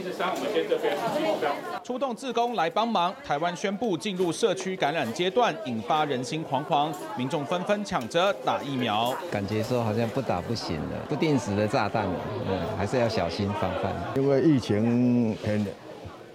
[0.00, 0.96] 七十三，我们先这边
[1.84, 3.14] 出动志工来帮忙。
[3.22, 9.14] 台湾宣布进入社区感染阶段，引发人心惶惶，民众纷纷抢着打疫苗。
[9.30, 13.92] 感觉说好像不打不行了，不定时的炸弹了，嗯，还是要小心防范。
[14.16, 15.66] 因为疫情很。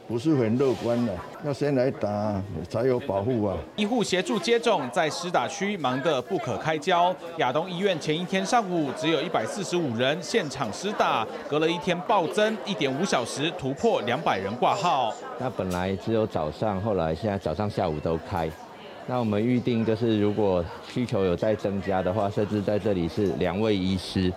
[0.07, 1.13] 不是很乐观的，
[1.43, 3.57] 要先来打才有保护啊！
[3.75, 7.13] 医护协助接种，在施打区忙得不可开交。
[7.37, 15.11] 亚东医院前一天上午只有一百四十五人现场施打，隔了一天暴增，一点五小时突破两百人挂号。
[15.39, 18.47] 那本来只有早上，后来现在早上、下午都开。
[19.07, 24.31] 那我们预定就是，如果需求有再增加的话，甚至在这里是两位医师。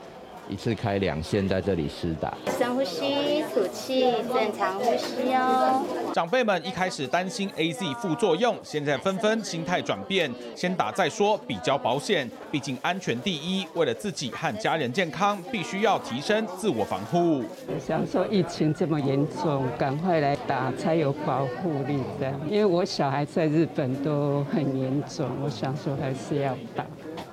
[0.49, 4.01] 一次开两线在这里施打，深呼吸，吐气，
[4.33, 5.85] 正常呼吸哦。
[6.15, 12.29] 长辈们一开始担心 AZ 副作用，现在纷纷心态转变，先打再说比较保险。
[12.51, 17.45] 毕竟安全第一，为了自己和家人健康，必须要提升自我防护。
[17.67, 22.33] 我想说疫情这么严重，赶快来打才有保护力的。
[22.49, 26.87] 因为我小孩在日本都很严重，我想说还是要打。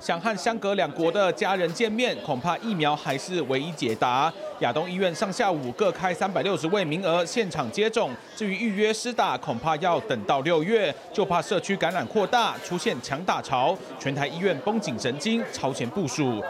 [0.06, 4.32] 想和相隔两国的家人见面，恐怕疫苗还是唯一解答。
[4.60, 8.12] 亚东医院上下午各开三百六十位名额，现场接种。
[8.36, 16.40] 至于预约施打，恐怕要等到六月，就怕社区感染扩大，出现强打潮，全台医院绷紧神经，超前部署。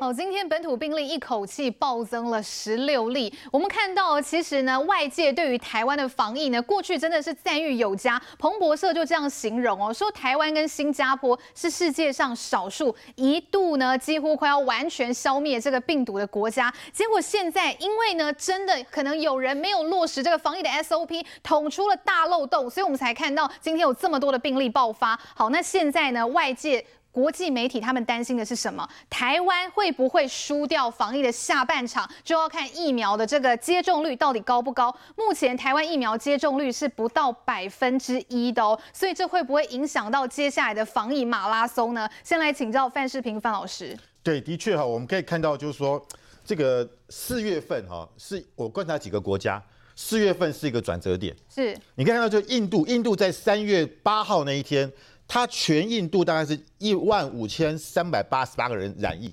[0.00, 3.34] 好，今天本土病例一口气暴增了十六例。
[3.50, 8.20] 我们看到，其实呢，外界对于台湾的防疫呢，过去真的是赞誉有加。
[8.38, 16.72] 彭博社就这样形容哦，说台湾跟新加坡是世界上少数一度呢几乎快要完全消灭这个病毒的国家。
[16.92, 25.18] 结果现在，因为呢，真的可能有人没有落实这个防疫的 SOP，捅出了大漏洞，所以我们才看到今天有这么多的病例爆发。
[25.34, 26.86] 好，那现在呢，外界。
[27.10, 28.88] 国际媒体他们担心的是什么？
[29.10, 32.08] 台湾会不会输掉防疫的下半场？
[32.22, 34.94] 就要看疫苗的这个接种率到底高不高。
[35.16, 42.08] 目前台湾疫苗接种率是不到百分之一的哦，所以这会不会影响到接下来的防疫马拉松呢？
[42.22, 43.96] 先来请教范世平范老师。
[44.22, 46.00] 对，的确哈，我们可以看到，就是说
[46.44, 49.60] 这个四月份哈，是我观察几个国家，
[49.96, 51.34] 四月份是一个转折点。
[51.52, 54.92] 是，你可以看到，就印度，印度在三月八号那一天。
[55.28, 59.30] 它全印度大概是一万五千三百八十八个人染疫，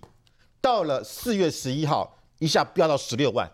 [0.60, 3.50] 到了四月十一号一下飙到十六万，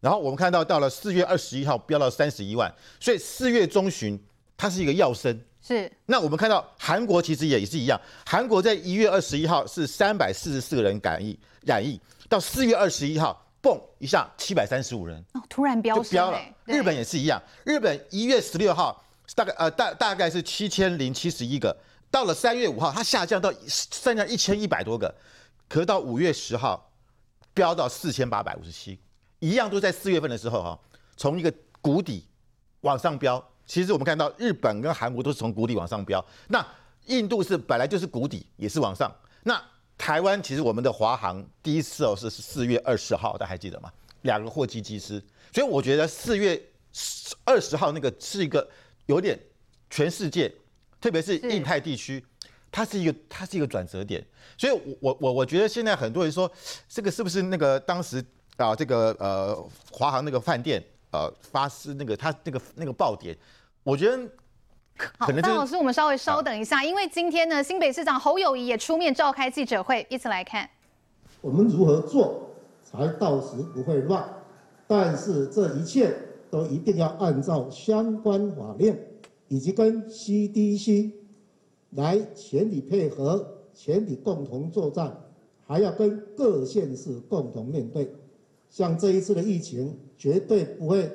[0.00, 4.18] 然后我们看到到了四月二十一号飙到三十一万，所以四月中旬
[4.56, 5.38] 它是一个要升。
[5.60, 5.92] 是。
[6.06, 12.00] 那我们看到韩国其实也是一样，韩国在一月二十一号是三百四十四个人感染疫染疫，
[12.30, 16.40] 到四月二十一号嘣一下七百三十五人，哦，突然飙升，飙了。
[16.64, 19.03] 日本也是一样，日本一月十六号。
[19.34, 21.74] 大概呃大大概是七千零七十一个，
[22.10, 25.12] 到了三月五号，它下降到剩下一千一百多个，
[25.68, 26.92] 可到五月十号，
[27.54, 28.98] 飙到四千八百五十七，
[29.38, 30.78] 一样都在四月份的时候哈，
[31.16, 32.28] 从一个谷底
[32.82, 33.42] 往上飙。
[33.66, 36.64] 其实我们看到日本跟韩国都是从谷底往上飙，那
[37.06, 39.10] 印度是本来就是谷底，也是往上。
[39.44, 39.60] 那
[39.96, 43.90] 台湾其实我们的华航第一次哦是四月二十号，大家还记得吗？
[44.22, 45.20] 两个货机机师，
[45.52, 46.62] 所以我觉得四月
[47.44, 48.68] 二十号那个是一个。
[49.06, 49.38] 有点，
[49.90, 50.50] 全世界，
[51.00, 52.24] 特别是印太地区，
[52.72, 54.24] 它是一个它是一个转折点，
[54.56, 56.50] 所以我，我我我我觉得现在很多人说，
[56.88, 58.24] 这个是不是那个当时
[58.56, 59.54] 啊，这个呃
[59.90, 63.36] 华航那个饭店呃发生那个它那个那个爆点，
[63.82, 64.16] 我觉得
[64.96, 65.42] 可能、就是。
[65.42, 70.68] 范老师，我们稍微稍等一下，因为今天呢，新北市长侯友谊也出面召开记者会，一起来看。
[71.42, 74.26] 我们如何做才到时不会乱？
[74.86, 76.16] 但是这一切。
[76.54, 78.96] 都一定要按照相关法令，
[79.48, 81.10] 以及跟 CDC
[81.90, 83.44] 来全体配合、
[83.74, 85.16] 全体共同作战，
[85.66, 88.08] 还要跟各县市共同面对。
[88.70, 91.10] 像这一次的疫情，绝对不会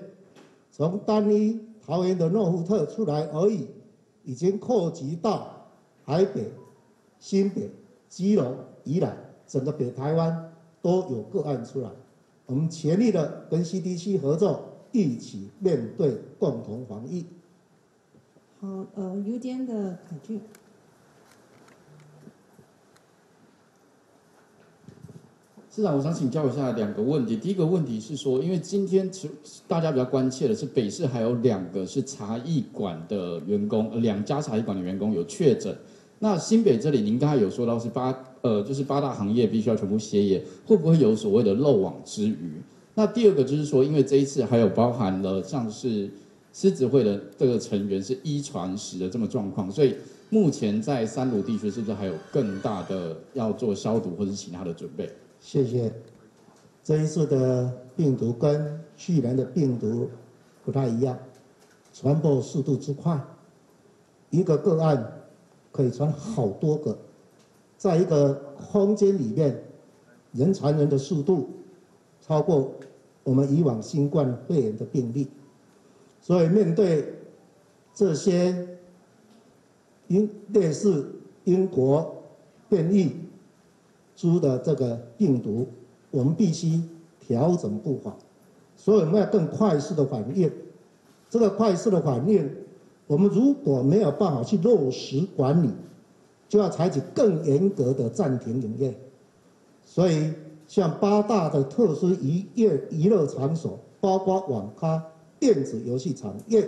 [0.73, 3.65] 从单一桃园的诺富特出来而已，
[4.25, 5.69] 已经扩及到
[6.05, 6.51] 台北、
[7.17, 7.71] 新北、
[8.09, 9.17] 基隆、宜兰，
[9.47, 10.51] 整个北台湾
[10.81, 11.89] 都有个案出来。
[12.45, 14.65] 我们全力的跟 CDC 合作。
[14.91, 17.25] 一起面对，共同防疫。
[18.59, 20.41] 好，呃，UDN 的凯俊。
[25.71, 27.37] 市长，我想请教一下两个问题。
[27.37, 29.09] 第一个问题是说，因为今天
[29.67, 35.77] 大家比较关切的是，北市还有两个是茶艺馆的员工，两家茶艺馆的员工有确诊。
[36.17, 42.61] 那新北这里，您刚才有说到是八，呃，就是八大行业必须要全部歇业，会不会有所谓的漏网之鱼？
[42.99, 46.11] 那第二个就是说，因为这一次还有包含了像是
[46.51, 49.95] 狮子会的这个成员是一传十的这么状况，所以
[50.29, 55.09] 目前在三鲁地区是不是还有更大的要做消毒或者是其他的准备？
[55.39, 55.89] 谢谢。
[56.83, 60.09] 这一次的病毒跟去年的病毒
[60.65, 61.17] 不太一样，
[61.93, 63.17] 传播速度之快，
[64.29, 65.21] 一个个案
[65.71, 66.97] 可以传好多个，
[67.77, 68.33] 在一个
[68.69, 69.57] 空间里面，
[70.33, 71.49] 人传人的速度
[72.19, 72.73] 超过
[73.23, 75.27] 我们以往新冠肺炎的病例，
[76.21, 77.13] 所以面对
[77.93, 78.67] 这些
[80.07, 81.11] 英类似
[81.43, 82.15] 英国
[82.67, 83.15] 变异
[84.15, 85.67] 株的这个病毒，
[86.11, 86.81] 我们必须
[87.19, 88.15] 调整步伐，
[88.75, 90.51] 所以我们要更快速的反应。
[91.29, 92.49] 这个快速的反应，
[93.05, 95.69] 我们如果没有办法去落实管理，
[96.47, 98.95] 就要采取更严格的暂停营业。
[99.85, 100.33] 所以，
[100.69, 105.03] 像八大的特殊娱乐娱乐场所，包括网咖、
[105.39, 106.65] 电子游戏产业，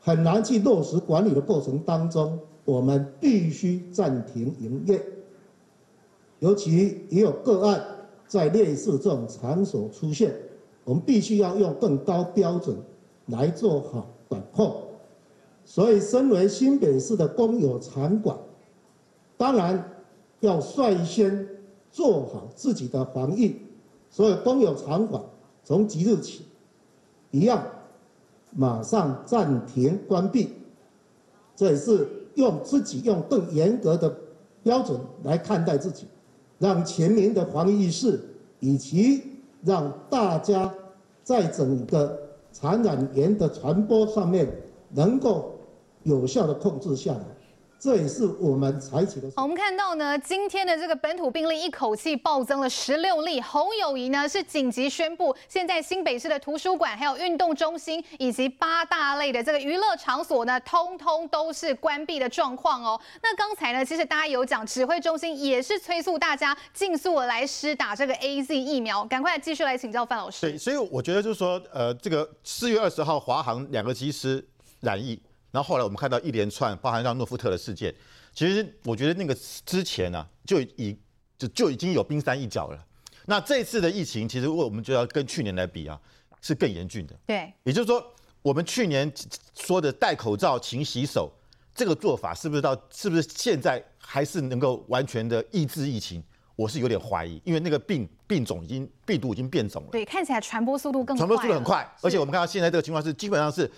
[0.00, 5.00] 很难去落实管理的过程当中，我们必须暂停营业。
[6.40, 7.80] 尤其也有个案
[8.26, 10.34] 在类似这种场所出现，
[10.82, 12.76] 我们必须要用更高标准
[13.26, 14.74] 来做好管控。
[15.64, 18.36] 所以，身为新北市的公有场馆，
[19.36, 19.88] 当然
[20.40, 21.46] 要率先
[21.98, 23.56] 做好自己的防疫。
[24.08, 25.20] 所以，公有场馆
[25.64, 26.44] 从即日起
[27.32, 27.60] 一样，
[28.52, 30.50] 马上暂停关闭。
[31.56, 34.14] 这也是用自己用更严格的
[34.62, 36.06] 标准来看待自己。
[36.60, 38.20] 让全民的防疫意识，
[38.60, 39.24] 以及
[39.64, 40.72] 让大家
[41.24, 42.16] 在整个
[42.52, 44.48] 传染源的传播上面，
[44.90, 45.50] 能够
[46.04, 47.24] 有效的控制下来。
[47.80, 49.30] 这也是我们采取的。
[49.36, 53.40] 好，我们看到呢，今天的这个本土病例一口气暴增了十六例。
[53.40, 63.00] 侯友谊呢是紧急宣布，现在新北市的图书馆、还有运动中心以及八大类的这个娱乐场所呢，通通都是关闭的状况哦。
[63.22, 69.04] 那刚才呢，其实大家有讲，指挥中心也是催促大家尽速的来施打这个 AZ 疫苗。
[69.04, 70.40] 赶快继续来请教范老师。
[70.40, 74.44] 对，所以我觉得就是说，呃，这个四月二十号华航两个机师
[74.80, 75.20] 染疫。
[75.50, 77.94] 然后后来我们看到一连串包含像诺夫特的事件，
[78.34, 79.34] 其实我觉得那个
[79.64, 80.94] 之前呢、啊、就已
[81.38, 82.84] 就就已经有冰山一角了。
[83.24, 85.98] 那这次的疫情其实我们就要跟去年来比啊，
[86.42, 87.16] 是更严峻的。
[87.26, 88.04] 对，也就是说
[88.42, 89.10] 我们去年
[89.54, 91.32] 说的戴口罩、勤洗手
[91.74, 96.22] 这个做法，是不是到是不是现在还是能够完全的抑制疫情？
[96.56, 99.88] 我是有点怀疑，因为那个病病种已经病毒已经变种了。
[99.92, 101.26] 对，看起来传播速度更快。
[101.26, 103.70] 传播速度很快，而且我们看到现在这个情况是基本上是。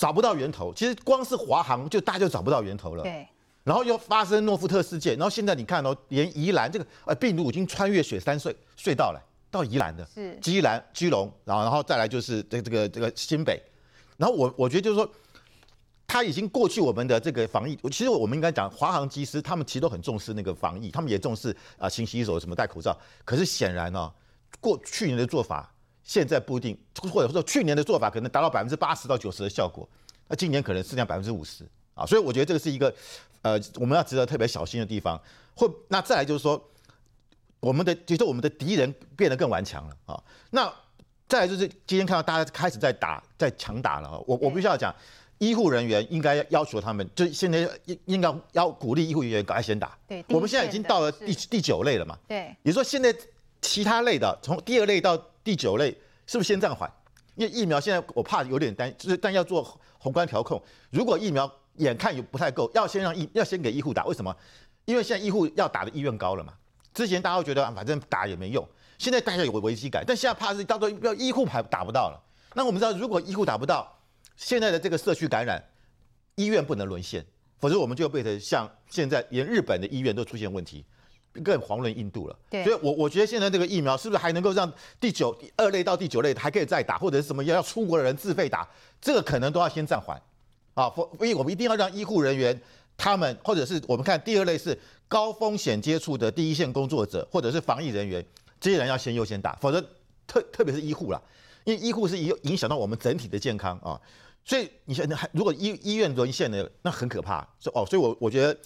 [0.00, 3.02] 找不到源头，其实光是华航就大家就找不到源头了。
[3.02, 3.28] 对，
[3.64, 9.20] 然后又发生诺富特事件，然后现在你看哦，连宜兰这个呃病毒已经穿越雪山隧隧道了，
[9.50, 13.62] 到宜兰的，是基兰、基隆，然后然后再来就是这这个这个新北，
[14.16, 15.06] 然后我我觉得就是说，
[16.06, 24.14] 他已经过去我们的这个防疫，其实我们应该讲华航机师他们其实都很重视那个防疫，他们也重视啊勤洗手什么戴口罩，可是显然呢、哦，
[24.60, 25.70] 过去年的做法。
[26.02, 26.76] 现在不一定，
[27.12, 29.88] 或者说去年的做法可能达到百分之八十到九十的效果，
[30.28, 31.64] 那今年可能剩下百分之五十
[31.94, 32.94] 啊，所以我觉得这个是一个
[33.42, 35.20] 呃我们要值得特别小心的地方。
[35.54, 36.62] 或那再来就是说，
[37.58, 40.22] 我们的就是我们的敌人变得更顽强了啊。
[40.50, 40.72] 那
[41.28, 44.94] 再来就是今天看到大家开始在打在强打了啊，我我必须要讲，
[45.36, 49.98] 医护人员应该要求他们，就现在应应该要鼓励医护人员赶快先打。
[50.08, 52.18] 对，我们现在已经到了第第九类了嘛。
[52.26, 53.14] 对，也就是说现在
[53.60, 55.96] 其他类的从第二类到第九类
[56.26, 56.90] 是不是先暂缓？
[57.36, 59.62] 因为疫苗现在我怕有点担，就是但要做
[59.98, 60.62] 宏观调控。
[60.90, 64.04] 如果疫苗眼看有不太够，要先让医要先给医护打。
[64.04, 64.34] 为什么？
[64.84, 66.52] 因为现在医护要打的意愿高了嘛。
[66.92, 68.66] 之前大家都觉得啊反正打也没用，
[68.98, 72.20] 现在大家有危机感，但现在怕是到时候要医护还打不到了。
[72.54, 73.96] 那我们知道，如果医护打不到，
[74.36, 75.62] 现在的这个社区感染，
[76.34, 77.24] 医院不能沦陷，
[77.58, 80.84] 否则我们就变成像现在连日本的医院都出现问题。
[81.44, 88.68] 更遑论印度了，对，所以我我觉得现在这个疫苗是不是还能够让第九二类到第九类还可以再打，或者是什么要出国的人自费打，
[89.00, 90.20] 这个可能都要先暂缓，
[90.74, 92.60] 啊，否所以我们一定要让医护人员
[92.96, 98.24] 他们，或者是我们看第二类是高风险接触的第一线工作者，或者是防疫人员，
[98.60, 99.80] 这些人要先优先打，否则
[100.26, 101.22] 特特别是医护啦，
[101.62, 103.98] 因为医护是影影响到我们整体的健康啊，
[104.44, 108.58] 所以你现在如果医医院沦陷了，那很可怕，所以哦，所以我我觉得。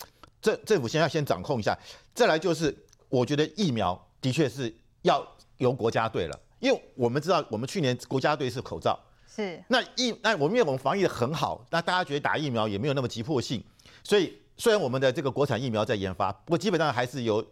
[0.44, 1.74] 政政府先要先掌控一下，
[2.14, 2.74] 再来就是
[3.08, 5.26] 我觉得疫苗的确是要
[5.58, 13.62] 由国家队了，因为我们知道我们去年国家队是口罩，是那疫那我们因为我们防疫的很好，那大家觉得打疫苗也没有那么急迫性，
[14.02, 17.44] 所以虽然我们的这个国产疫苗在研发，不过基本上还是由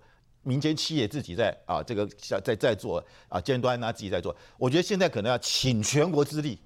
[0.43, 2.07] 民间企业自己在啊这个
[2.41, 6.59] 在在做啊尖端啊自己在做，我觉得现在可能要倾全国之力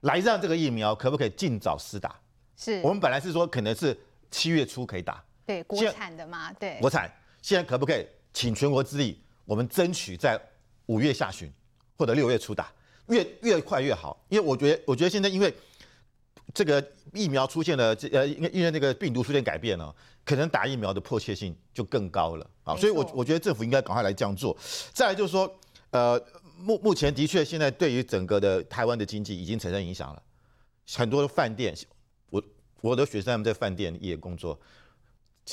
[0.00, 2.20] 来让这个疫苗可不可以尽早施打？
[2.56, 3.96] 是我们本来是说可能是
[4.30, 5.24] 七月初可以打。
[5.46, 7.10] 对国产的嘛，对国产
[7.42, 10.40] 现在可不可以请全国之力，我们争取在
[10.86, 11.52] 五月下旬
[11.96, 12.72] 或者六月初打，
[13.08, 14.24] 越越快越好。
[14.28, 15.54] 因为我觉得，我觉得现在因为
[16.52, 16.82] 这个
[17.12, 22.76] 疫苗出现了，这呃，因为因为那个病毒出现改变了，可能打疫苗的迫切性就更高了啊。
[22.76, 24.56] 所以我我觉得政府应该赶快来这样做。
[24.92, 25.52] 再来就是说，
[25.90, 26.22] 呃，
[26.58, 30.22] 目目前的确现在对于整个的台湾的经济已经产生影响了，
[30.94, 31.74] 很多的饭店，
[32.30, 32.42] 我
[32.80, 34.58] 我的学生他们在饭店业工作。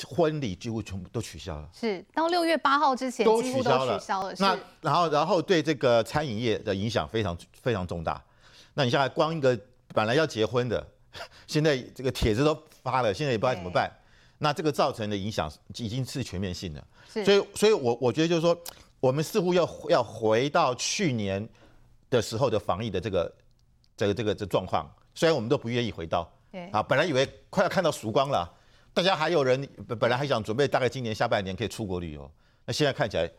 [0.08, 4.34] 婚礼几乎全部都取消了，是到六月八号之前都几乎都取消了。
[4.38, 8.22] 那然后然后对这个餐饮业的影响非常非常重大。
[8.74, 9.58] 那你现在光一个
[9.88, 10.86] 本来要结婚的，
[11.46, 13.90] 现在这个帖子都发了，现在也不知道怎么办。
[14.38, 16.82] 那这个造成的影响已经是全面性的。
[17.06, 18.58] 所以所以我我觉得就是说，
[18.98, 21.46] 我们似乎要要回到去年
[22.08, 23.34] 的时候的防疫的这个
[23.94, 26.26] 这个这个这状况，虽然我们都不愿意回到。
[26.50, 28.50] 对啊，本来以为快要看到曙光了。
[28.94, 29.68] 大家还有人
[29.98, 32.30] 本来还想准备大概今年下半年可以出国旅游，
[32.66, 33.30] 那现在看起来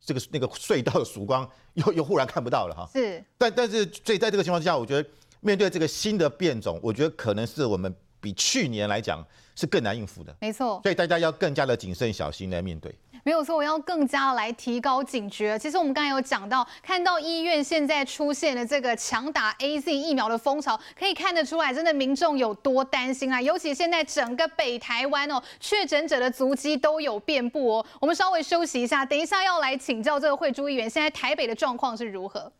[0.00, 2.88] 这个那个隧道的曙光 又又忽然看不到了哈。
[2.92, 5.08] 是，但但是所以在这个情况之下，我觉得
[5.40, 9.24] 面对这个新的变种，我觉得可能是我们比去年来讲
[9.54, 10.34] 是更难应付的。
[10.40, 12.94] 没错，所以大家要更加的谨慎小心来面对。
[13.24, 15.56] 没有错，我要更加来提高警觉。
[15.56, 23.40] 其实我们刚才有讲到，看到医院现在出现了这个强打 AZ 疫苗的风潮，可以看得出来，真的民众有多担心啊！
[23.40, 27.86] 尤其现在整个北台湾哦，确诊者的足迹都有遍布哦。
[28.00, 32.50] 我们稍微休息一下，等一下要来请教这个慧珠议员，现在台北的状况是如何？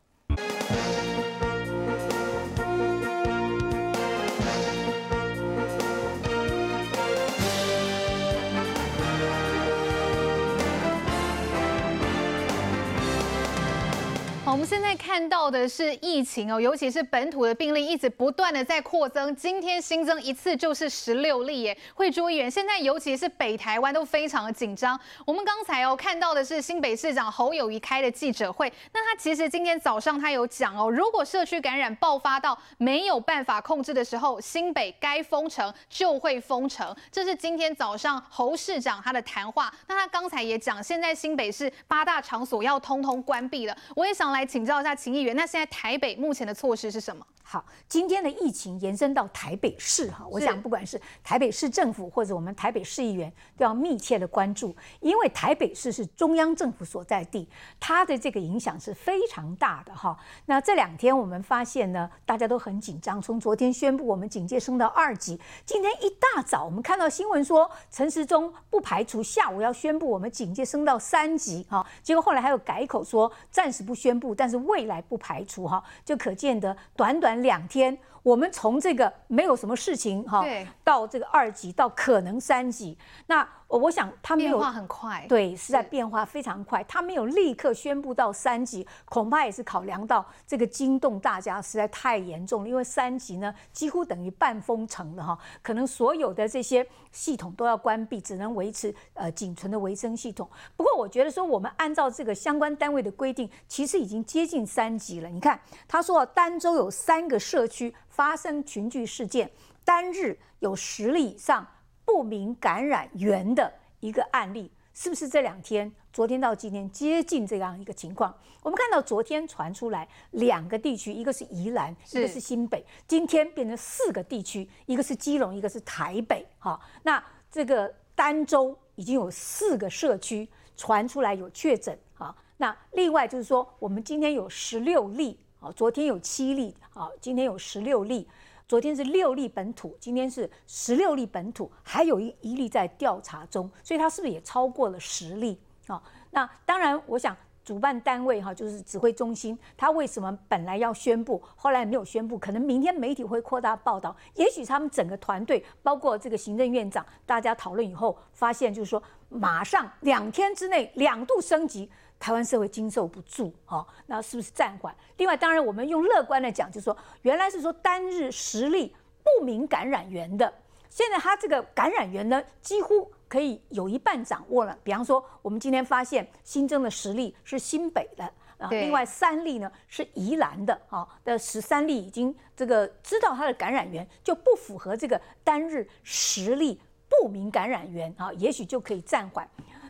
[14.53, 21.79] 我们现在看到的是疫情哦，尤其是本土的病例一直不断的在扩增，今天新增一次就是十六例耶。
[21.95, 25.01] 慧珠议员，现在尤其是北台湾都非常的紧张。
[25.25, 36.95] 我们刚才哦看到的是新北市长侯友宜开的记者会，那他其实今天早上他有讲哦，如果社区感染爆发到没有办法控制的时候，新北该封城就会封城。
[37.11, 39.73] 这是今天早上侯市长他的谈话。
[39.87, 43.75] 那他刚才也讲，现在新北市八大场所要通通关闭了。
[43.97, 44.42] 我也想来。
[44.45, 47.27] 请教一下秦议员，那现在台北目前的措施是什么？
[47.45, 57.47] 好，今天的疫情延伸到台北市哈，我想不管是台北市政府或者我们台北市议员都要密切的关注，因为台北市是中央政府所在地，
[57.79, 60.17] 它的这个影响是非常大的哈。
[60.47, 77.43] 那这两天我们发现呢，大家都很紧张，从昨天宣布我们警戒升到二级，今天一大早我们看到新闻说陈时中不排除下午要宣布我们警戒升到三级哈，结果后来还有改口说暂时不宣布，但是未来不排除哈，就可见得短短。
[77.43, 80.45] 两天，我们从这个没有什么事情哈，
[80.85, 82.97] 到这个二级，到可能三级，
[83.27, 83.49] 那。
[83.79, 86.85] 我想他没有变化很快，对，是在变化非常快。
[86.85, 92.69] 他没有立刻宣布到三级，恐怕也是考量到这个惊动大家实在太严重了。
[92.69, 100.49] 因为三级呢，几乎等于半封城了哈，可能所有的这些系统都要关闭，只能维持呃仅存的维生系统。
[100.77, 105.29] 不过我觉得说，我们按照这个相关单位的规定，其实已经接近三级了。
[105.31, 109.51] 你看，他说儋州有三个社区发生群聚事件，
[109.83, 111.67] 单日有十例以上。
[112.05, 118.35] 不明感染源的一个案例，是不是这两天，昨天到今天接近这样一个情况？
[118.63, 126.47] 我们看到昨天传出来两个地区，一个是宜兰，一个是新北，今天变成四个地区，一个是基隆，一个是台北。
[126.59, 131.99] 哈，那这个儋州已经有四个社区传出来有确诊。
[132.15, 138.29] 哈，那另外就是说，我们今天有十六例，啊，昨天有七例，啊，今天有十六例。
[138.73, 146.03] 昨天是六例本土，今天是十六例本土，还有一一例在调查中，所以它是不是也超过了十例啊？
[146.31, 152.39] 那当然，我想主办单位哈，就是指挥中心，他为什么本来要宣布，后来没有宣布？
[152.39, 161.91] 可能明天媒体会扩大报道，也许他们整个团队，包括这个行政院长，大家讨论以后发现，就是说马上两天之内两度升级。
[162.23, 164.95] 台湾社会经受不住，哈，那是不是暂缓？
[165.17, 170.55] 另外，当然我们用乐观的讲，就是说，原来是说单日十例不明感染源的，
[170.89, 174.79] 现在他这个感染源呢，几乎可以有一半掌握了。
[174.85, 178.25] 比方说，我们今天发现新增的十例是新北的，
[178.57, 189.45] 啊，另外三例呢是宜兰的，哈，的十三例已经这个知道它的感染源就不符合这个单日十例不明感染源，啊，也许就可以暂缓。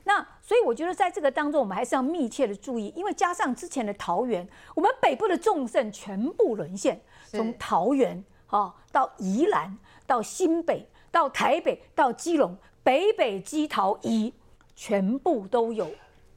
[0.04, 14.34] 那所以我觉得在这个当中，我们还是要密切的注意，因为加上之前的桃园，我们北部的重镇全部沦陷，从桃园啊到宜兰，到新北，到台北，到基隆，北北基桃宜
[14.74, 15.88] 全部都有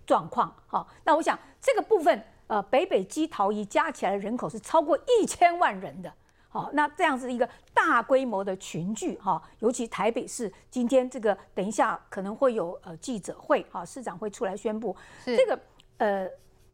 [0.06, 0.56] 状况。
[0.68, 6.14] 好，那我想这个部分呃北北基桃宜加起来的人口是超过一千万人的。
[6.56, 14.96] 好，那这样子一个大规模的群聚哈，尤其台北市今天这个等一下可能会有呃记者会哈，市长会出来宣布
[15.26, 15.60] 这个
[15.98, 16.26] 呃，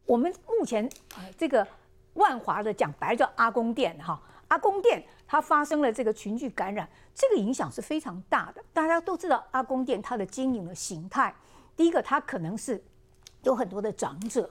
[0.06, 1.66] 我们目前呃这个
[2.14, 8.62] 万华的讲白叫阿公店哈，阿公店它发生了这个群聚感染，这个影响是非常大的。
[8.72, 11.34] 大家都知道阿公店它的经营的形态，
[11.74, 12.80] 第一个它可能是
[13.42, 14.48] 有很多的长者，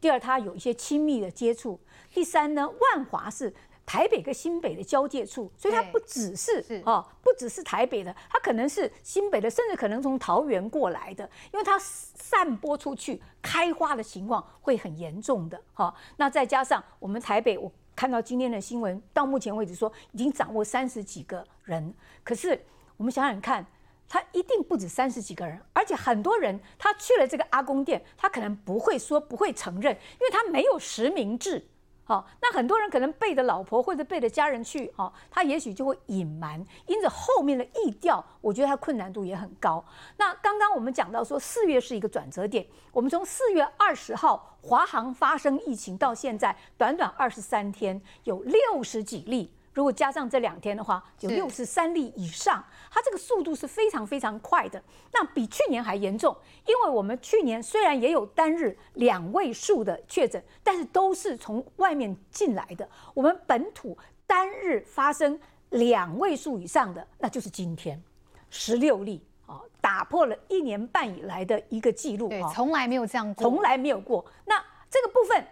[0.00, 1.78] 第二它有一些亲密的接触，
[2.12, 3.54] 第三呢万华是。
[3.84, 15.94] 台北跟新北的交界处，所以它不只是哦，不只是台北的，它可能是新北的，甚至可能从桃园过来的，因为它散播出去，开花的情况会很严重的哈。
[16.16, 22.64] 那再加上我们台北，我看到今天的新闻，到目前为止说已经掌握三十几个人，可是
[22.96, 23.66] 我们想想看，
[24.08, 31.66] 他一定不止三十几个人，而且很多人他去了这个阿公店，他可能不会说，不会承认，因为他没有实名制。
[32.12, 39.82] 哦，那很多人可能背着老婆或者背着家人去，哦，他也许就会隐瞒，因此后面的意调，我觉得他困难度也很高。
[40.18, 49.50] 那刚刚我们讲到说，四月是一个转折点，我们从四月二十号华航发生疫情到现在，短短二十三天，有六十几例。
[49.72, 54.82] 如果加上这两天的话，有六十三例以上，它这个速度是非常非常快的。
[55.12, 56.36] 那比去年还严重，
[56.66, 62.86] 因为我们去年虽然也有单日两位数的确诊，但是都是从外面进来的。
[63.14, 68.02] 我们本土单日发生两位数以上的，那就是今天
[68.50, 74.24] 十六例啊，打破了一年半以来的一个记录啊，从来没有这样过，从来没有过。
[74.44, 75.46] 那这个部分。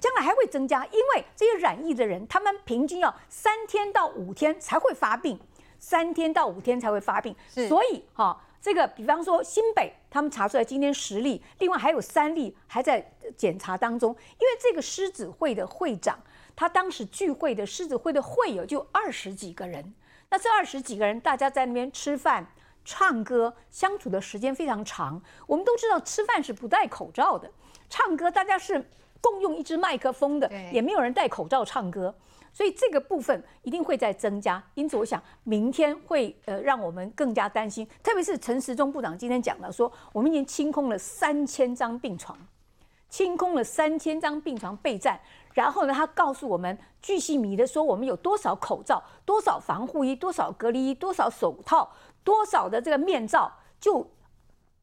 [0.00, 5.38] 将来还会增加，因为这些染疫的人，他们平均要三天到五天才会发病，
[5.78, 7.34] 三天到五天才会发病。
[7.68, 14.10] 所以哈、哦，这个比方说新北，他们查出来今天十例，另外还有三例还在检查当中。
[14.38, 16.18] 因为这个狮子会的会长，
[16.54, 19.94] 他当时聚会的狮子会的会友就二十几个人，
[20.30, 22.46] 那这二十几个人大家在那边吃饭、
[22.84, 25.20] 唱歌，相处的时间非常长。
[25.46, 27.50] 我们都知道吃饭是不戴口罩的，
[27.88, 28.88] 唱歌大家是。
[29.24, 32.14] 共用一支麦克风的，也没有人戴口罩唱歌，
[32.52, 34.62] 所以这个部分一定会在增加。
[34.74, 42.36] 因此，我想明天会呃让我们更加担心，特别是陈时中部长今天讲了说，我们已经清空了三千张病床，
[43.08, 45.18] 清空了三千张病床备战。
[45.54, 51.90] 然后呢，他告诉我们，巨细靡的说我们有多少口罩、多少防护衣、多少隔离衣、多少手套、
[52.22, 54.06] 多少的这个面罩，就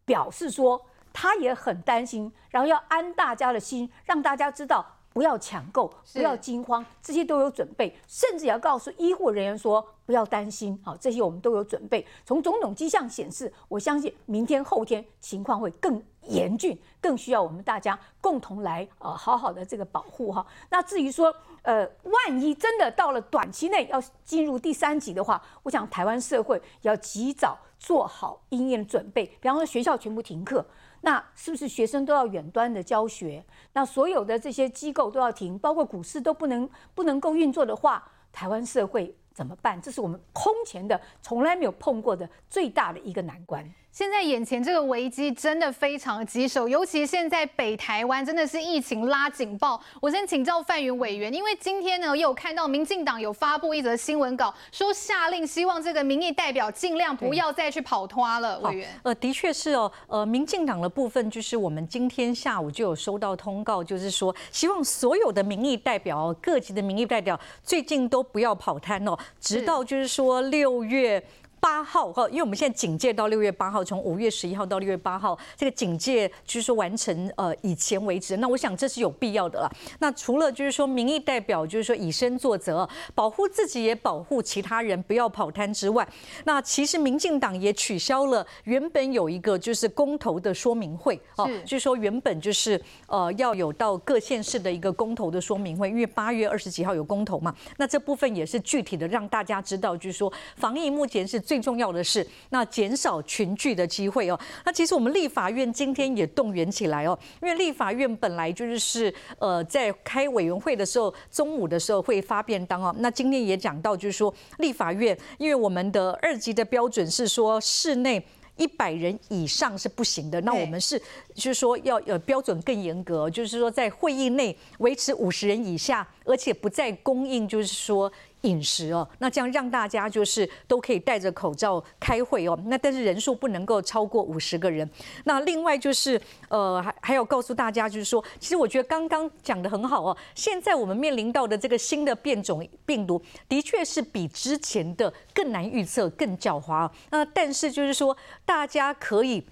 [0.04, 0.86] 表示说。
[1.14, 12.06] 他也很担心，然后要安大家的心，让大家知道不要抢购，不要惊慌，这些都有准备，甚至也要告诉医护人员说不要担心，好，这些我们都有准备。
[12.26, 20.46] 从种种迹象显示，我相信明天后天情况会更严峻，更需要我们大家共同来呃好好的这个保护哈。
[20.70, 30.66] 那至于说呃万一真的到了短期内要进入第三级的话，我想台湾社会要及早做好应验准备，比方说学校全部停课。
[31.02, 33.44] 那是不是学生都要远端的教学？
[33.74, 39.82] 那所有的这些机构都要停，包括股市都不能不能够运作的话，台湾社会怎么办？
[39.82, 43.68] 这是我们空前的、从来没有碰过的最大的一个难关。
[43.92, 49.82] 现在眼前这个危机真的非常棘手，尤其现在北台湾真的是疫情拉警报。
[50.00, 58.58] 我先请教范云委员，因为今天呢，又有看到民进党有发布一则新闻稿，说下令希望这个民意代表尽量不要再去跑摊了。
[58.62, 71.22] 委员，呃，的确是哦，呃，民进党的部分就是我们今天下午就有收到通告，就是说希望所有的民意代表，各级的民意代表最近都不要跑摊哦，直到就是说六月。
[71.62, 78.38] 八号哈，因为我们现在警戒到六月八号，从五月十一号到六月八号，这个警戒就是说完成呃以前为止。
[78.38, 79.72] 那我想这是有必要的了。
[80.00, 86.08] 那除了就是说民意代表就是说以身作则，保护自己也保护其他人，不要跑摊之外，
[86.46, 97.56] 那其实民进党也取消了原本有一个就是公投的说明会哦，就是说原本就是呃要有到各县市的一个公投的说明会，因为八月二十几号有公投嘛。
[97.78, 101.40] 那这部分也是具体的让大家知道，就是说防疫目前是。
[101.52, 104.40] 最重要的是，那减少群聚的机会哦。
[104.64, 112.96] 那其实我们立法院今天也动员起来哦，因为立法院本来就是呃在开委员会的时候，中午的时候会发便当哦。
[113.00, 120.98] 那今天也讲到，就是说立法院，因为我们的二级的标准是说室内一百人以上是不行的，那我们是
[121.36, 126.08] 就是说要呃标准更严格，就是说在会议内维持五十人以下。
[126.24, 128.10] 而且不再供应，就是说。
[128.42, 132.58] 饮食哦，那这样让大家就是都可以戴着口罩开会哦。
[132.66, 134.90] 那但是人数不能够超过五十个人。
[135.26, 140.18] 那另外就是呃，还还要告诉大家，就是说，其实我觉得刚刚讲得很好哦。
[140.34, 146.90] 现在我们面临到的这个新的变种病毒，的确是比之前的更难预测、更狡猾。
[147.10, 149.46] 那但是就是说，大家可以。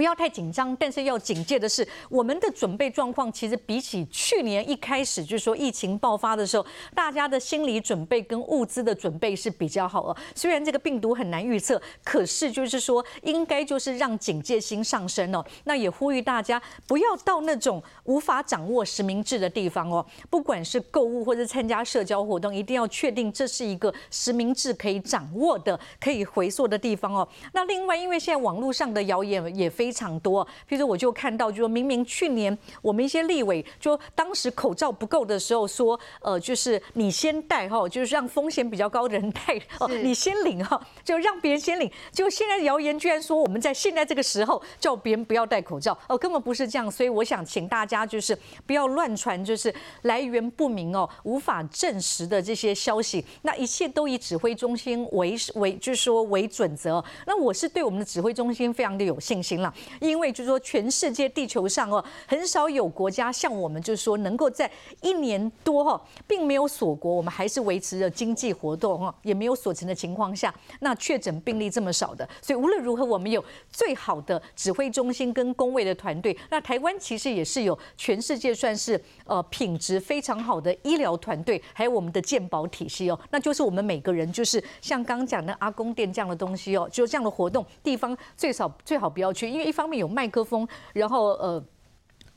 [0.00, 10.16] 不要太紧张，但是要警戒的是，我们的准备状况其实比起去年一开始就是说疫情爆发的时候，大家的心理准备跟物资的准备是比较好了。
[10.34, 15.44] 虽然这个病毒很难预测，可是就是说应该就是让警戒心上升哦。
[15.64, 16.58] 那也呼吁大家
[16.88, 27.28] 不要到那种无法掌握实名制的地方哦，不管是购物或者参加社交活动，一定要确定这是一个实名制可以掌握的、可以回溯的地方哦。
[27.52, 29.89] 那另外，因为现在网络上的谣言也非。
[29.90, 41.90] 非常多，譬如说我就看到，就说明明去年我们一些立委，就当时口罩不够的时候说，呃，就是你先戴哈，就是让风险比较高的人戴 哦，你先领哈，就让别人先领。
[42.12, 46.88] 结果现在谣言居然说我们在现在这个时候叫别人不要戴口罩哦，根本不是这样。
[46.88, 53.24] 所以我想请大家就是不要乱传，就是来源不明哦，无法证实的这些消息。
[53.42, 57.04] 那一切都以指挥中心为为，就是说为准则。
[57.26, 59.69] 那我是对我们的指挥中心非常的有信心了。
[60.00, 76.36] 因为就是说，全世界地球上哦，很少有国家像我们，就是说能够在一年多哈，并没有锁国，我们还是维持着经济活动哈，也没有锁城的情况下，那确诊病例这么少的，所以无论如何，我们有最好的指挥中心跟公卫的团队。
[76.50, 89.59] 那台湾其实也是有全世界算是呃品质非常好的医疗团队，还有我们的健保体系哦，那就是我们每个人就是像刚讲的阿公店这样的东西哦，就这样的活动地方最少最好不要去，因。
[89.64, 91.62] 一方面有麦克风，然后呃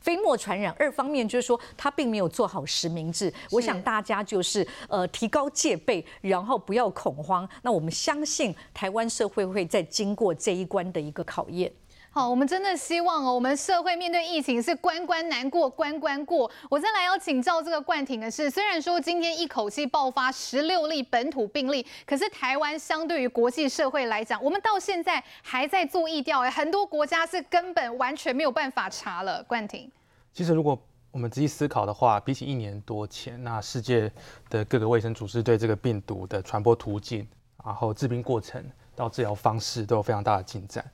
[0.00, 3.32] 飞沫传染；二方面就是说他并没有做好实名制。
[3.50, 7.48] 我想大家就是呃提高戒备，然后不要恐慌。
[7.62, 11.72] 那我们相信台湾社会会在经过这一关的一个考验。
[12.14, 16.48] 好，我们真的希望哦，我们社会面对疫情是关关难过关关过。
[16.70, 29.42] 我再来要请教这个冠廷的是，虽然说今天一口气爆发十六例本土病例，可是台湾相对于国际社会来讲，我们到现在还在做疫调，哎，很多国家是根本完全没有办法查了。
[29.42, 29.90] 冠廷，
[30.32, 34.08] 其实如果我们仔细思考的话，比起一年多前，那世界
[34.48, 37.26] 的各个卫生组织对这个病毒的传播途径，
[37.64, 40.88] 然后治病过程到治疗方式都有非常大的进展。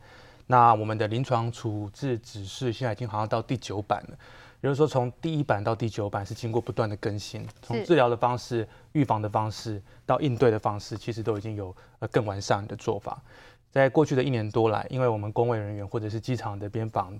[0.50, 4.18] 那我们的临床处置指示现在已经好像到第九版了，
[4.60, 13.22] 也就是说从第一版到第九版是经过不断的更新，从治疗的方式、预防的方式到应对的方式，其实都已经有呃更完善的做法。
[13.70, 17.16] 在过去的一年多来，因为我们公卫人员或者是机场的边防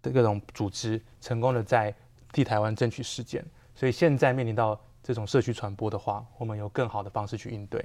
[0.00, 1.92] 的各种组织成功的在
[2.32, 7.84] 替台湾争取时间，所以现在面临到这种社区传播的话，我们有更好的方式去应对。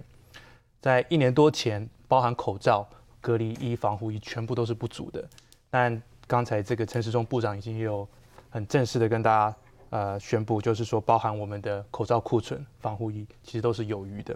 [0.79, 2.87] 在一年多前，包含口罩。
[3.23, 5.25] 隔离衣、防护衣全部都是不足的，
[5.69, 8.05] 但刚才这个陈时中部长已经有
[8.49, 9.57] 很正式的跟大家
[9.91, 14.35] 呃宣布，就是说包含我们的口罩库存、防护衣其实都是有余的。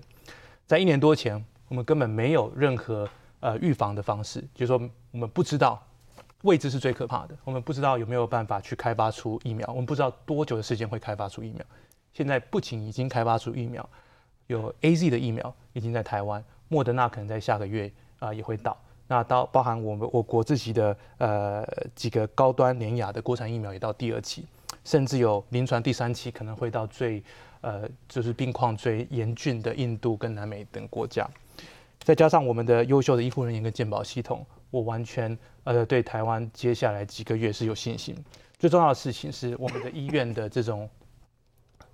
[0.65, 3.09] 在一年多前，我们根本没有任何
[3.41, 5.85] 呃预防的方式，就是说我们不知道
[6.43, 11.65] 未知是最可怕的，我们不知道有没有办法去开发出疫苗，我们不知道多久的时间会开发出疫苗。
[12.13, 13.87] 现在不仅已经开发出疫苗，
[14.47, 17.91] 有 AZ 的疫苗已经在台湾，莫德纳可能在下个月。
[18.19, 18.77] 啊，也会到。
[19.09, 24.45] 那到包含我们我国自己的呃几个高端廉雅的国产疫苗也到第二期，
[24.83, 27.23] 甚至有临床第三期可能会到最
[27.61, 31.25] 呃就是病况最严峻的印度跟南美等国家。
[31.99, 38.13] 再加上我们的优秀的医护人员跟健保系统，我完全呃对台湾接下来几个月是有信心。
[38.59, 40.89] 最重要的事情是我们的医院的这种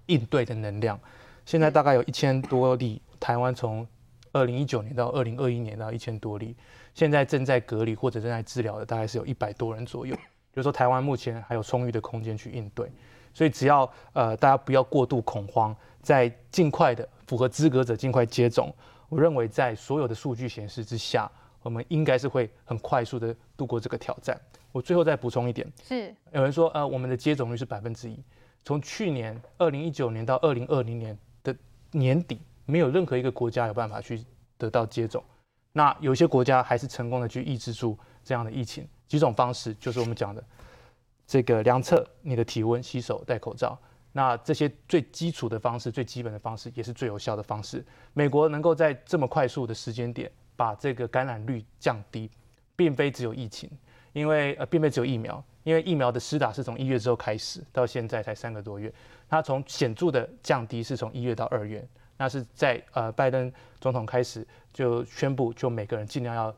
[0.07, 0.99] 应对的能量，
[1.45, 3.85] 现在大概有一千多例，台湾从。
[4.33, 6.55] 二零一九年到二零二一年到一千多例，
[6.93, 10.13] 现在正在隔离或者正在治疗的大概是有一百多人左右。
[10.51, 12.91] 就是说台湾目前还有充裕的空间去应对，
[13.33, 18.71] 所以只要呃大家不要过度恐慌，在尽快的符合资格者尽快接种。
[19.09, 24.39] 我认为在所有的数据显示之下，我们应该是会很快速的度过这个挑战。
[24.71, 28.19] 我最后再补充一点，是有人说呃我们的接种率是百分之一，
[28.63, 31.55] 从去年二零一九年到二零二零年的
[31.91, 32.39] 年底。
[32.65, 34.23] 没有任何一个国家有办法去
[34.57, 35.23] 得到接种，
[35.71, 38.87] 那有些国家还是成功的去抑制住这样的疫情。
[39.07, 40.43] 几种方式就是我们讲的
[41.27, 43.77] 这个量测你的体温、洗手、戴口罩。
[44.15, 47.83] 那这些最基础的方式、最基本的方式，也是最有效的方式。
[48.13, 52.29] 美国能够在这么快速的时间点把这个感染率降低，
[52.75, 53.67] 并非只有疫情，
[54.13, 58.93] 因为呃，并非只有疫苗，因为疫苗的施打是从一月之后开始，到现在才三个多月，
[59.27, 61.83] 它从显著的降低是从一月到二月，
[62.23, 66.55] 那是在呃拜登总统开始就宣布，就每个人尽量要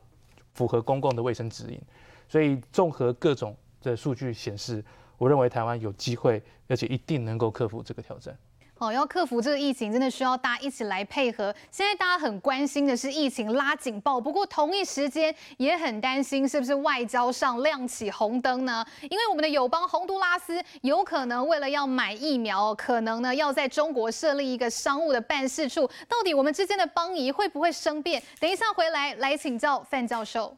[0.54, 1.82] 符合公共的卫生指引，
[2.30, 4.86] 所以综合各种的数据显示，
[5.18, 8.38] 我认为台湾有机会，而且一定能够克服这个挑战。
[8.78, 11.56] 好，要克服这个疫情，真的需要大家一起来配合。
[11.72, 18.86] 现在大家很关心的是疫情拉警报，不过同一时间也很担心是不是外交上亮起红灯呢？
[19.04, 25.88] 因为我们的友邦洪都拉斯有可能为了要买疫苗，可能呢要在中国设立一个商务的办事处。
[26.10, 28.22] 到底我们之间的邦谊会不会生变？
[28.42, 30.54] 等一下回来来请教范教授。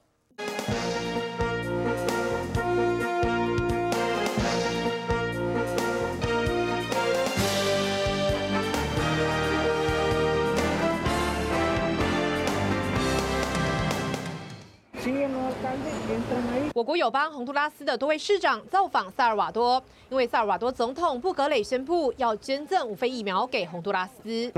[16.73, 24.51] 我国友邦洪都拉斯的多位市长造访萨尔瓦多，因为萨尔瓦多总统布格雷宣布要捐赠五份疫苗给洪都拉斯。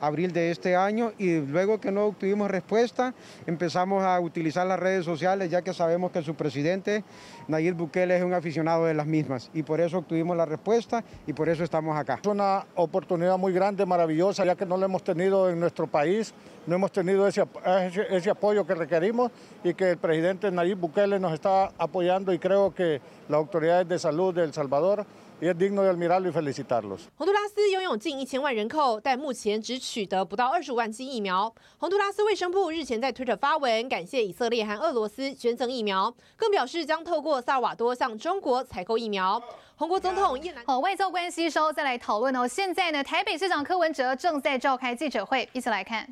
[0.00, 3.14] Abril de este año y luego que no obtuvimos respuesta,
[3.46, 7.04] empezamos a utilizar las redes sociales ya que sabemos que su presidente
[7.48, 11.32] Nayib Bukele es un aficionado de las mismas y por eso obtuvimos la respuesta y
[11.32, 12.18] por eso estamos acá.
[12.22, 16.32] Es una oportunidad muy grande, maravillosa, ya que no la hemos tenido en nuestro país,
[16.66, 17.44] no hemos tenido ese,
[17.86, 19.30] ese, ese apoyo que requerimos
[19.64, 23.98] y que el presidente Nayib Bukele nos está apoyando y creo que las autoridades de
[23.98, 25.04] salud de El Salvador
[25.40, 27.00] 也 digno de admirarlo y felicitarlos。
[27.16, 31.52] 洪都拉斯拥有近一千万人口，但目前只取得不到二十五万剂疫苗。
[31.78, 39.42] 洪都拉斯卫生部日前在推特发文，感谢以色列和俄罗斯捐赠疫苗，更表示将透过萨尔瓦多向中国采购疫苗。
[39.76, 42.46] 洪国总统叶南好，外交关系稍后再来讨论哦。
[42.46, 46.06] 现在呢，台北市长柯文哲正在召开记者会，一起来看。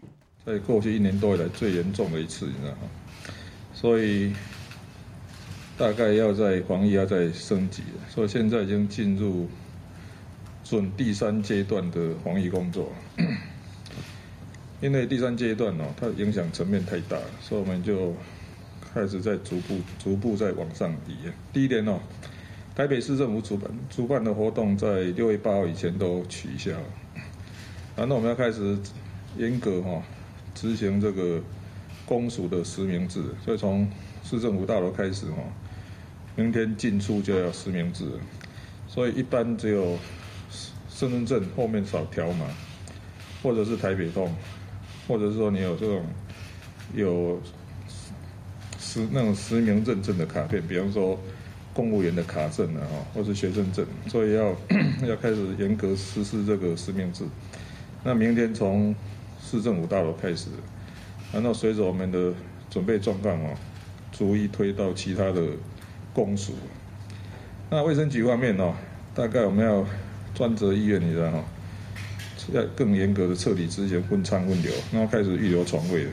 [0.47, 2.79] 在过去一年多以来最严重的一次，你知道吗？
[3.75, 4.33] 所以。
[5.79, 9.49] 大概要在防疫要在升级了，所以现在已经进入
[10.65, 12.93] 准第三阶段的防疫工作。
[14.83, 18.13] 因为第三阶段哦，它影响层面太大，所以我们就
[18.93, 21.15] 开始在逐步、逐步在往上移。
[21.53, 22.01] 第一点哦，
[22.75, 26.73] 台北市政府主办主办的活动在六月八号以前都取消，
[27.97, 28.77] 然后我们要开始
[29.37, 30.03] 严格哈
[30.57, 31.41] 执行这个
[32.05, 33.89] 公署的实名制，所以从
[34.25, 35.37] 市政府大楼开始哈。
[36.39, 38.05] 明天进出就要实名制，
[38.87, 39.99] 所以一般只有
[40.89, 42.47] 身份证后面扫条码，
[43.43, 44.33] 或者是台北通，
[45.09, 46.07] 或者是说你有这种
[46.95, 47.43] 有
[48.79, 51.19] 实那种实名认证的卡片，比方说
[51.75, 54.55] 公务员的卡证啊，或是学生证，所以要
[55.09, 57.25] 要开始严格实施这个实名制。
[58.05, 58.95] 那明天从
[59.43, 60.51] 市政府大楼开始，
[61.33, 62.33] 然后随着我们的
[62.71, 63.51] 准备状况啊，
[64.13, 65.43] 逐一推到其他的。
[66.19, 66.53] 公署，
[67.71, 68.75] 那卫生局方面哦，
[69.15, 69.87] 大概我们要
[70.35, 71.45] 专责医院，你知道哈，
[72.53, 76.09] 要更严格的彻底执行分舱分流，然后开始预留床位，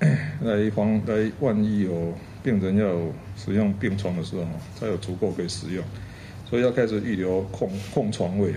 [0.44, 2.94] 来防来万一有病人要
[3.38, 4.46] 使用病床的时候，
[4.78, 5.82] 才有足够可以使用，
[6.44, 8.52] 所以要开始预留空空床位。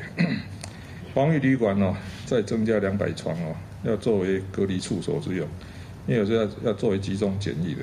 [1.15, 1.95] 防疫旅馆哦，
[2.25, 5.47] 再增加两百床哦，要作为隔离处所之用，
[6.05, 7.81] 因为有时候要要作为集中检疫的。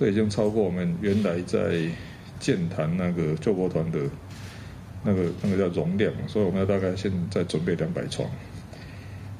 [0.00, 1.78] 这已经超过我们原来在
[2.38, 3.98] 建坛那个救国团的
[5.04, 8.26] 那个那个叫容量，所以我们要大概现在准备两百床。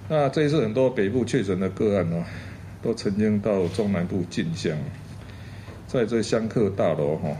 [0.06, 2.22] 那这一次很多北部确诊的个案呢，
[2.82, 4.76] 都曾经到中南部进香，
[5.86, 7.34] 在这香客大楼哈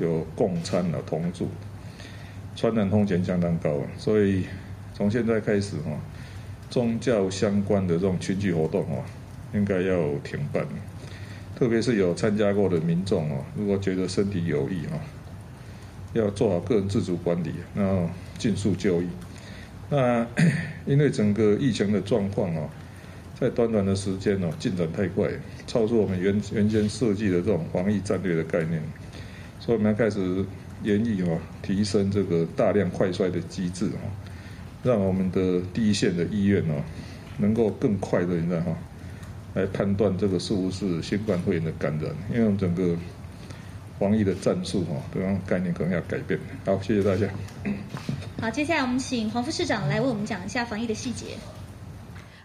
[0.00, 1.48] 有共餐了同住，
[2.54, 4.46] 传染风险相当高啊，所以
[4.94, 5.90] 从现在开始哈，
[6.70, 9.04] 宗教相关的这种群聚活动啊，
[9.52, 10.66] 应该要停办。
[11.58, 15.00] 特别是有参加过的民众哦，如果觉得身体有益哦，
[16.12, 19.08] 要做好个人自主管理，然后尽速就医。
[19.88, 20.26] 那
[20.84, 22.68] 因为整个疫情的状况哦，
[23.40, 25.30] 在短短的时间哦，进展太快，
[25.66, 28.82] 超出我们原原先设计的这种防疫战略的概念，
[29.58, 30.44] 所以我们要开始
[30.82, 34.12] 研议哦，提升这个大量快衰的机制哦，
[34.82, 36.84] 让我们的第一线的医院哦，
[37.38, 38.76] 能够更快的，你知道哈。
[39.56, 42.94] 来判断这个是不是新冠肺炎的感染，因为我们整个
[43.98, 46.38] 防疫的战术哈，这种概念可能要改变。
[46.66, 47.26] 好，谢谢大家。
[48.38, 51.28] 好，接下来我们请黄副市长来为我们讲一下防疫的细节。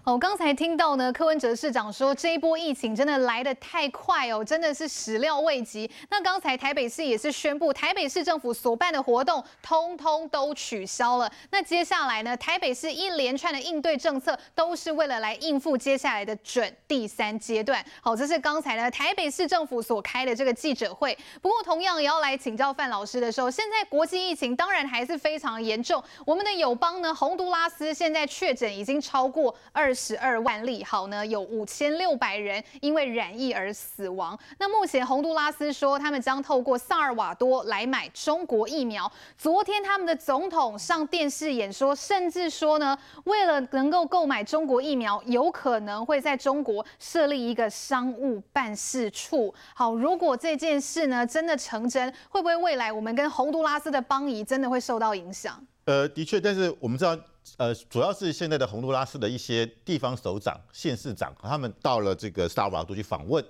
[0.03, 5.89] 哦，刚才听到呢，柯文哲市长说这一波疫情真的来得太快哦，真的是始料未及。
[6.09, 11.31] 那刚才台北市也是宣布，台北市政府所办的活动通通都取消了。
[11.51, 17.85] 那接下来呢，台北市一连串的应对政策都是为了来应付接下来的准第三阶段。
[18.01, 21.15] 好，这是刚才呢台北市政府所开的这个记者会。
[21.43, 26.03] 不过同样也要来请教范老师的时候，现在国际疫情当然还是非常严重。
[26.25, 34.37] 我们的友邦呢，洪都拉斯现在确诊已经超过二十二万例，好呢，有五千六百人因为染疫而死亡。
[34.59, 39.11] 那目前洪都拉斯说，他们将透过萨尔瓦多来买中国疫苗。
[39.37, 49.53] 昨天他们的总统上电视演说，甚至说呢，为了能够购买中国疫苗，有可能会在中国设立一个商务办事处。
[49.73, 55.65] 好，如果这件事呢真的成真，会不会未来我们跟洪都拉斯的邦谊真的会受到影响？
[55.91, 57.17] 呃，的确，但是我们知道，
[57.57, 63.43] 呃，主要是现在的洪都拉斯的一些地方首长、县市长，他们到了这个萨尔瓦多去访问。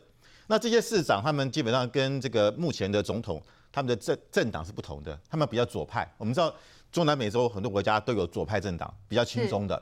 [0.47, 3.39] 那这些市长，他们基本上跟这个目前的总统，
[3.71, 6.11] 他们的政政党是不同的，他们比较左派。
[6.17, 6.51] 我们知道，
[6.91, 9.79] 中南美洲很多国家都有左派政党，比较轻松的。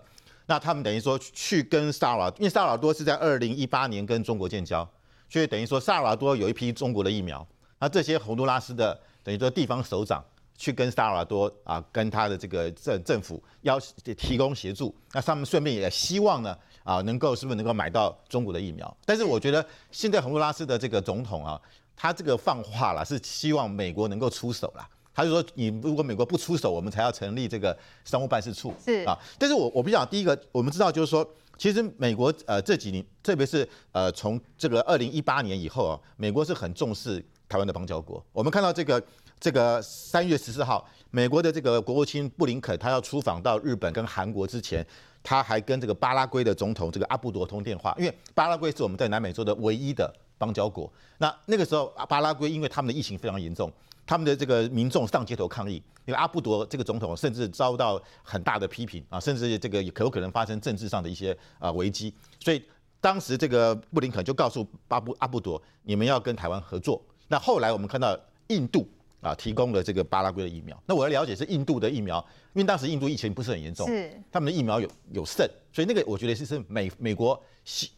[0.48, 4.86] 那他们等于说去跟萨尔瓦，因为萨尔瓦多是在二零一八年跟中国建交，
[5.30, 7.48] 所以等于说萨尔瓦多有一批中国的疫苗。
[7.80, 10.22] 那这些洪都拉斯的等于说地方首长。
[10.60, 13.80] 去跟萨尔瓦多啊，跟他的这个政政府要
[14.18, 18.98] 提供协助，那他们顺便也希望呢啊，能够是不是能够买到中国的疫苗？
[19.06, 21.60] 但是我觉得现在洪都拉斯的这个总统啊，
[21.96, 24.86] 他这个放话了，是希望美国能够出手了。
[25.14, 28.74] 他就说，你如果美国不出手，我们才要成立这个商务办事处。
[28.84, 31.26] 是啊，但是我我比较第一个，我们知道就是说，
[31.58, 38.22] 其实美国呃这几年，特别是呃从这个二零一八年以后啊，美国是很重视台湾的邦交国。
[38.34, 39.02] 我们看到这个。
[39.40, 44.86] 这个三月十四号，美国的这个国务卿布林肯，他要出访到日本跟韩国之前，
[45.24, 50.92] 他还跟这个巴拉圭的总统这个阿布多通电话，因为巴拉圭是我们在南美洲的唯一的邦交国。
[51.20, 53.72] 那那个时候，巴拉圭因为他们的疫情非常严重，
[54.06, 55.76] 他们的这个民众上街头抗议，
[56.06, 62.14] 因为阿布多这个总统甚至遭到很大的批评啊，甚至这个也可有可能发生政治上的一些啊危机。
[62.42, 62.62] 所以
[63.00, 67.02] 当时这个布林肯就告诉巴布阿布多，你们要跟台湾合作。
[67.30, 68.86] 那后来我们看到印度。
[69.22, 70.82] 啊，提供了这个巴拉圭的疫苗。
[70.86, 72.18] 那我要了解是印度的疫苗，
[72.54, 77.42] 因为当时印度疫情不是很严重，是他们的疫苗有有剩，所以那个我觉得是是美美国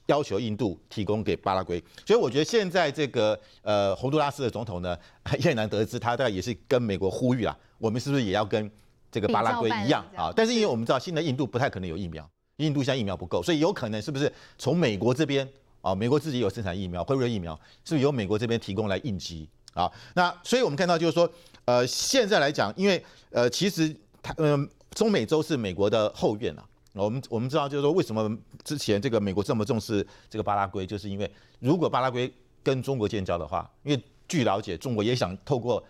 [0.08, 1.84] 要求印度提供给巴拉圭。
[2.06, 4.98] 所以我觉得现在这个呃洪都拉斯的总统呢，
[5.44, 8.70] 也难得知他大概也是跟美国呼吁啊，我们是不是也要跟
[9.12, 10.32] 这个巴拉圭一样啊？
[10.36, 15.48] 但是因为我们知道现在印度不太可能有疫苗，印度现在疫苗不够，所以有可能是不是从美国这边
[15.82, 17.54] 啊，美国自己有生产疫苗，辉瑞疫苗
[17.84, 19.48] 是不是由美国这边提供来应急？
[19.74, 21.30] 啊，那所以我们看到就是说，
[21.66, 26.66] 呃，现在来讲，因为呃，其实它嗯、呃，中美洲是美国的后院啊。
[26.94, 28.30] 我们我们知道就是说，为什么
[28.66, 32.30] 之前这个美国这么重视这个巴拉圭，就是因为如果巴拉圭
[32.62, 35.82] 跟中国建交的话，因为据了解，中国也想透过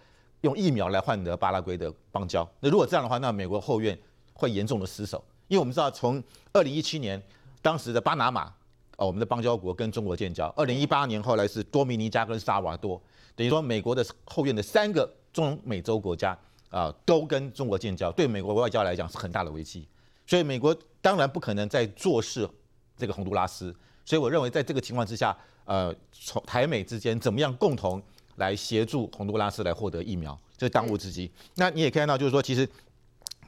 [0.42, 2.48] 用疫苗来换得巴拉圭的邦交。
[2.60, 3.98] 那如果这样的话，那美国后院
[4.34, 7.20] 会严重的失守，因为我们知道从二零一七年
[7.64, 8.54] 当时的巴拿马
[8.98, 13.02] 哦，我们的邦交国跟中国建交，二零一八年后来是多米尼加跟萨瓦多。
[13.42, 16.38] 等于说，美国的后院的三个中美洲国家
[16.70, 19.88] 啊，都跟中国建交，对美国外交来讲是很大的危机。
[20.28, 22.48] 所以美国当然不可能再坐视
[22.96, 23.76] 这个洪都拉斯。
[24.06, 28.00] 所以我认为，在这个情况之下，呃，从台美之间怎么样共同
[28.36, 31.32] 来协助洪都拉斯来获得疫苗，这是当务之急。
[31.56, 32.70] 那你也看到，就是说，其实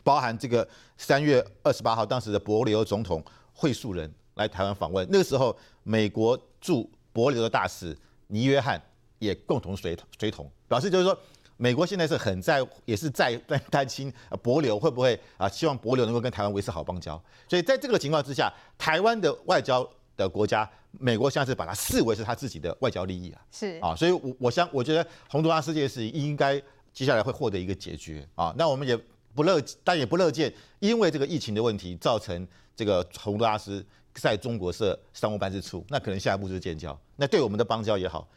[0.03, 8.81] 包含这个三月二十八号，当时的帛琉总统会素人来台湾访问，那个时候美国驻伯琉的大使尼约翰。
[9.23, 11.17] 也共同随随同，表示就是说，
[11.57, 14.11] 美国现在是很在，也是在在担心
[14.43, 17.21] 帛琉会不会啊，希望帛琉能够跟台湾维持好邦交。
[17.47, 23.41] 所以在这个情况之下，台湾的外交的国家，美国现在是把它视为是他自己的外交利益啊。
[23.51, 28.53] 是啊，所以我我想，我觉得洪都拉斯这件事情应该接下来会获得一个解决啊。
[28.57, 28.97] 那我们也
[29.33, 38.27] 不乐，但也不乐见，因为这个疫情的问题造成这个洪都拉斯在中国设商务办事处，那可能下一步就是建交，那对我们的邦交也好。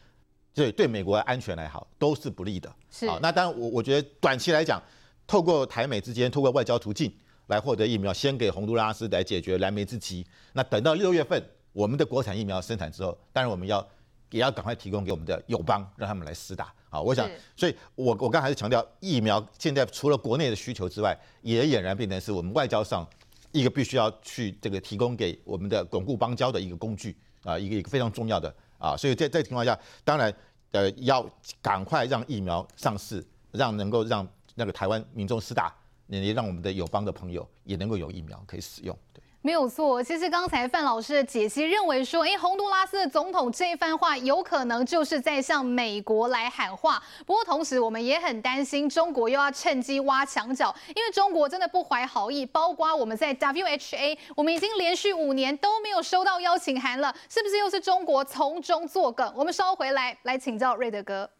[0.56, 2.74] 对，对美国的安全来好都是不利的。
[2.90, 4.82] 是啊，那当然我我觉得短期来讲，
[5.26, 7.12] 透过台美之间，透过外交途径
[7.48, 10.26] 来获得疫苗，先给洪都拉斯来解决燃眉之急。
[10.54, 13.86] 那等到六月份我们的国产疫苗生产之后，当然我们要
[14.30, 16.72] 也要赶快提供给我们的友邦，让他们来施打。
[16.88, 23.06] 啊，我想，所以我我刚才还是强调，疫苗现在除了国内的需求之外，也俨然变成是我们外交上
[23.52, 28.54] 一个必须要去这个提供给我们的巩固邦交的一个工具啊，一个一个非常重要的。
[28.78, 30.32] 啊，所以在这个情况下，当然，
[30.72, 31.28] 呃，要
[31.62, 35.74] 赶快让疫苗上市，让能够让那个台湾民众施打，
[36.08, 38.96] 也让我们的友邦的朋友也能够有疫苗可以使用。
[39.12, 39.22] 对。
[39.46, 47.00] 没有错，其实刚才范老师的解析认为说，哎，洪都拉斯的总统这一番话有可能就是在向美国来喊话。
[47.24, 52.44] 不过同时，我们也很担心中国又要趁机挖墙脚，因为中国真的不怀好意。
[52.44, 59.32] 包括我们在 WHA，我们已经连续五年都没有收到邀请函了，是不是又是中国从中作梗？
[59.36, 61.30] 我们稍回来来请教瑞德哥。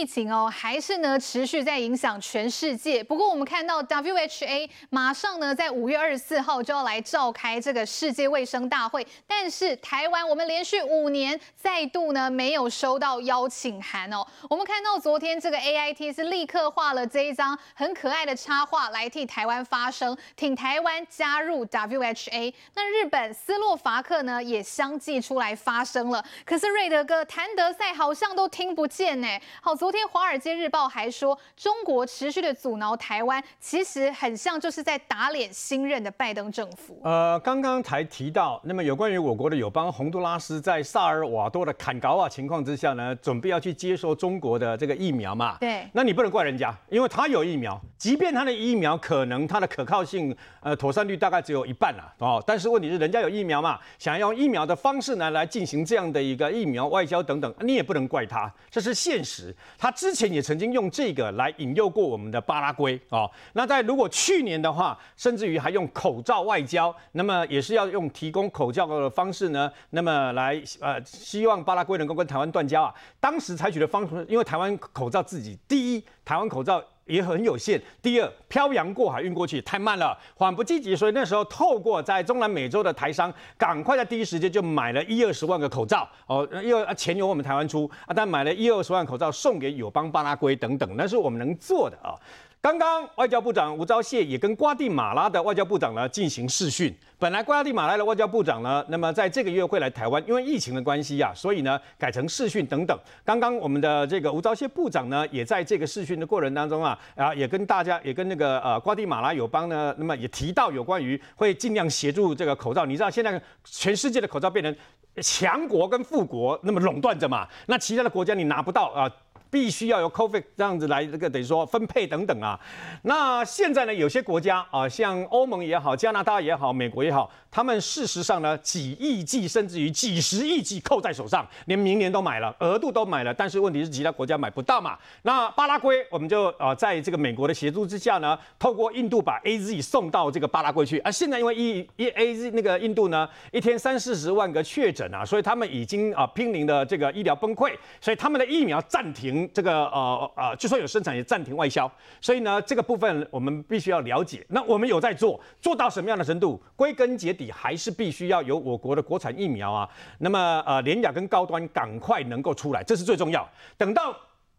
[0.00, 3.04] 疫情哦，还是呢持续在影响全世界。
[3.04, 14.26] 不过我们看到 WHA 马上呢在五月二十四号就要来召开这个世界卫生大会，但是台湾我们连续五年再度呢没有收到邀请函哦。
[14.48, 22.54] 我们看到昨天这个 AIT 是立刻画了这一张很可爱的插画来替台湾发声，挺台湾加入 WHA。
[22.74, 26.24] 那日本斯洛伐克呢也相继出来发声了。
[26.46, 29.28] 可是瑞德哥谭德赛好像都听不见呢。
[29.60, 37.00] 好，昨天《华尔街日报》还说，中国持续的阻挠台湾，其实很像就是在打脸新任的拜登政府。
[37.04, 45.56] 呃，刚刚才提到，那么有关于我国的友邦洪都拉斯，在萨尔瓦多的坎高瓦情况之下呢，准备要去接收中国的这个疫苗嘛？
[45.60, 45.88] 对。
[45.92, 59.54] 那你不能怪人家，因为他有疫苗，即便他的疫苗可能它的可靠性、呃妥善率大概只有一半了哦，但是问题是人家有疫苗嘛，想要用疫苗的方式呢来进行这样的一个疫苗外交等等，你也不能怪他，这是现实。
[59.80, 63.28] 他之前也曾经用这个来引诱过我们的巴拉圭哦。
[63.54, 72.94] 那在如果去年的话，甚至于还用口罩外交，那么也是要用提供口罩的方式呢，那么来呃希望巴拉圭能够跟台湾断交啊。
[73.18, 76.84] 当时采取的方式，因为台湾口罩自己第一，台湾口罩。
[77.10, 77.80] 也很有限。
[78.00, 92.14] 第二，漂洋过海运过去太慢了，缓不济急，所以那时候透过在中南美洲的台商，赶快在第一时间就买了一二十万个口罩哦，因为钱由我们台湾出啊，但买了一二十万口罩送给友邦巴拉圭等等，那是我们能做的啊。
[92.62, 96.94] 刚刚外交部长吴钊燮也跟瓜地马拉的外交部长呢进行视讯。
[97.18, 102.98] 本来瓜地马拉的外交部长呢，那么在这个月会来台湾，因为疫情的关系啊，所以呢改成视讯等等。
[103.24, 112.84] 刚刚我们的这个吴钊燮部长呢，也在这个视讯的过程当中啊，啊也跟大家也跟那个呃瓜地马拉友邦呢，那么也提到有关于会尽量协助这个口罩。
[112.84, 114.76] 你知道现在全世界的口罩变成
[115.22, 117.48] 强国跟富国那么垄断着嘛？
[117.68, 119.10] 那其他的国家你拿不到啊。
[119.50, 122.58] 必须要由 COVAX 这样子来这个等于说分配等等啊。
[123.02, 134.96] 那现在呢，有些国家啊，像欧盟也好，加拿大也好，美国也好，他们事实上呢，几亿剂甚至于几十亿剂扣在手上，连明年都买了，额度都买了，但是问题是其他国家买不到嘛。
[135.22, 140.98] 那巴拉圭我们就啊，在这个美国的协助之下呢，透过印度把 AZ 送到这个巴拉圭去。
[141.00, 149.39] 啊，现在因为一一 AZ 那个印度呢，一天三四十万个确诊啊，所以他们已经啊濒临的这个医疗崩溃，所以他们的疫苗暂停。
[149.52, 154.44] 这个呃呃，就算有生产也暂停外销，所以呢，这个部分我们必须要了解。
[154.48, 156.60] 那我们有在做，做到什么样的程度？
[156.74, 159.88] 归根结底还是必须要有我国的国产疫苗啊。
[160.18, 163.48] 那么呃，廉价跟高端赶快能够出来，这是最重要。
[163.76, 164.16] 等到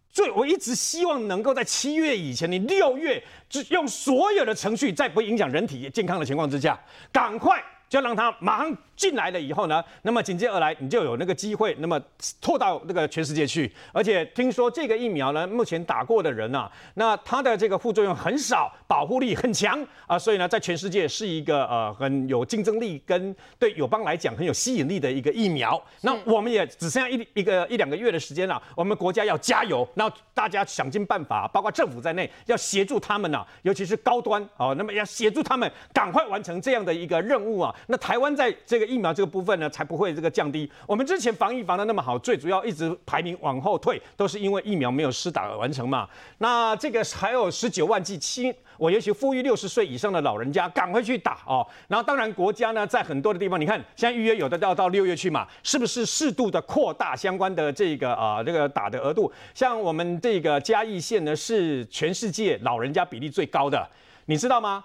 [0.09, 6.79] 最，我一直希望能够在七月以前，你六月就用所有的程序，在不影响人体健康的情况之下，
[7.11, 8.77] 赶快就让它马上。
[9.01, 11.99] 进来了以后呢，那么紧接而来，你就有那个机会，那么
[12.39, 13.71] 拓到那个全世界去。
[13.91, 25.83] 而且听说这个疫苗呢，目前打过的人啊，那它的这个副作用很少，保护力很强啊，所以呢，在全世界是一个呃很有竞争力跟对友邦来讲很有吸引力的一个疫苗。
[26.01, 37.75] 那我们也只剩下一一个一两个月的时间了，我们国家要加油，那大家想尽办法，包括政府在内，要协助他们啊，尤其是高端哦，那么要协助他们赶快完成这样的一个任务啊。
[37.87, 38.90] 那台湾在这个。
[38.91, 40.69] 疫苗这个部分呢，才不会这个降低。
[40.85, 46.07] 我们之前防疫防得那么好，最主要一直排名往后退，都是因为疫苗没有施打而完成嘛。
[46.39, 51.65] 那这个还有十九万剂七，我尤其呼吁六十岁以上的老人家赶快去打哦。
[51.87, 59.31] 然后当然国家呢，在很多的地方，你看现在预约有的要到六月去嘛，是不是适度的扩大相关的这个啊、这个打的额度？
[59.55, 63.87] 像我们这个嘉义县呢，是全世界老人家比例最高的，
[64.25, 64.83] 你知道吗？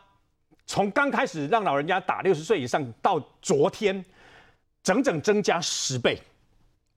[0.67, 4.05] 从刚开始让老人家打六十岁以上到昨天，
[4.83, 6.19] 整整增加十倍，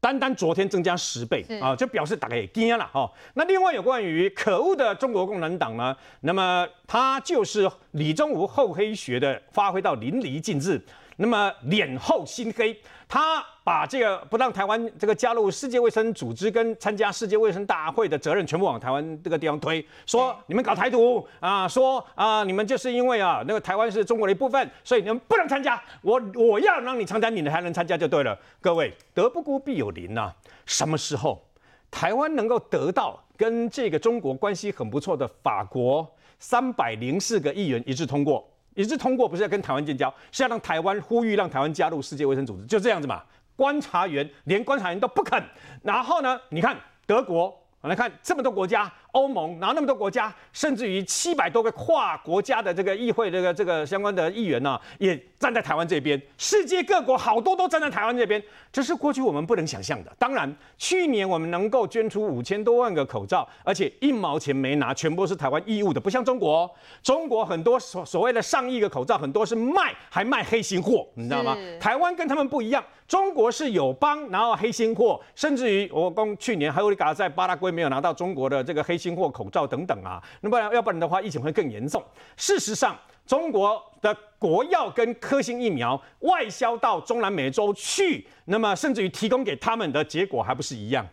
[0.01, 3.11] 单单昨天增加十倍啊，就表示大概也惊了哈。
[3.35, 10.81] 那另外有关于可恶的中国共产党呢，那么他就是李宗吾厚黑学的发挥到淋漓尽致。
[11.21, 28.37] 那么脸厚心黑，他把这个不让台湾这个加入世界卫生组织跟参加世界卫生大会的责任全部往台湾这个地方推，说你们搞台独啊，说啊你们就是因为啊那个台湾是中国的一部分，所以你们不能参加，我我要让你参加，你们才能参加就对了。
[28.61, 30.31] 各位，德不孤必有邻呐，
[30.67, 31.43] 什么时候
[31.89, 36.07] 台湾能够得到跟这个中国关系很不错的法国
[36.37, 38.47] 三百零四个议员一致通过？
[38.79, 43.21] 一致通过不是要跟台湾建交，是要让台湾呼吁让台湾加入世界卫生组织，就这样子嘛。
[43.57, 45.43] 观察员连观察员都不肯，
[45.83, 48.89] 然后呢，你看德国，我来看这么多国家。
[49.11, 56.21] 欧盟，然后那么多国家，甚至于七百多个跨国家的这个议会，这个这个相关的议员呢、也站在台湾这边。
[56.37, 58.41] 世界各国好多都站在台湾这边，
[58.71, 60.15] 这是过去我们不能想象的。
[60.19, 66.69] 当然，去年我们能够捐出五千多万个口罩，而且一毛钱没拿，全部是台湾义务的，不像中国。
[67.01, 71.57] 中国很多所所谓的上亿个口罩，很多是卖，还卖黑心货，你知道吗？
[71.79, 78.98] 台湾跟他们不一样，中国是友邦，然后黑心货，甚至于我讲去年还有一个在巴拉圭没有拿到中国的这个黑。
[78.99, 82.03] 新货口罩等等啊，那不然要不然的话，疫情会更严重。
[82.35, 82.95] 事实上，
[83.25, 91.07] 中国的国药跟科兴疫苗外销到中南美洲去，那么甚至于提供给他们的结果还不是一样。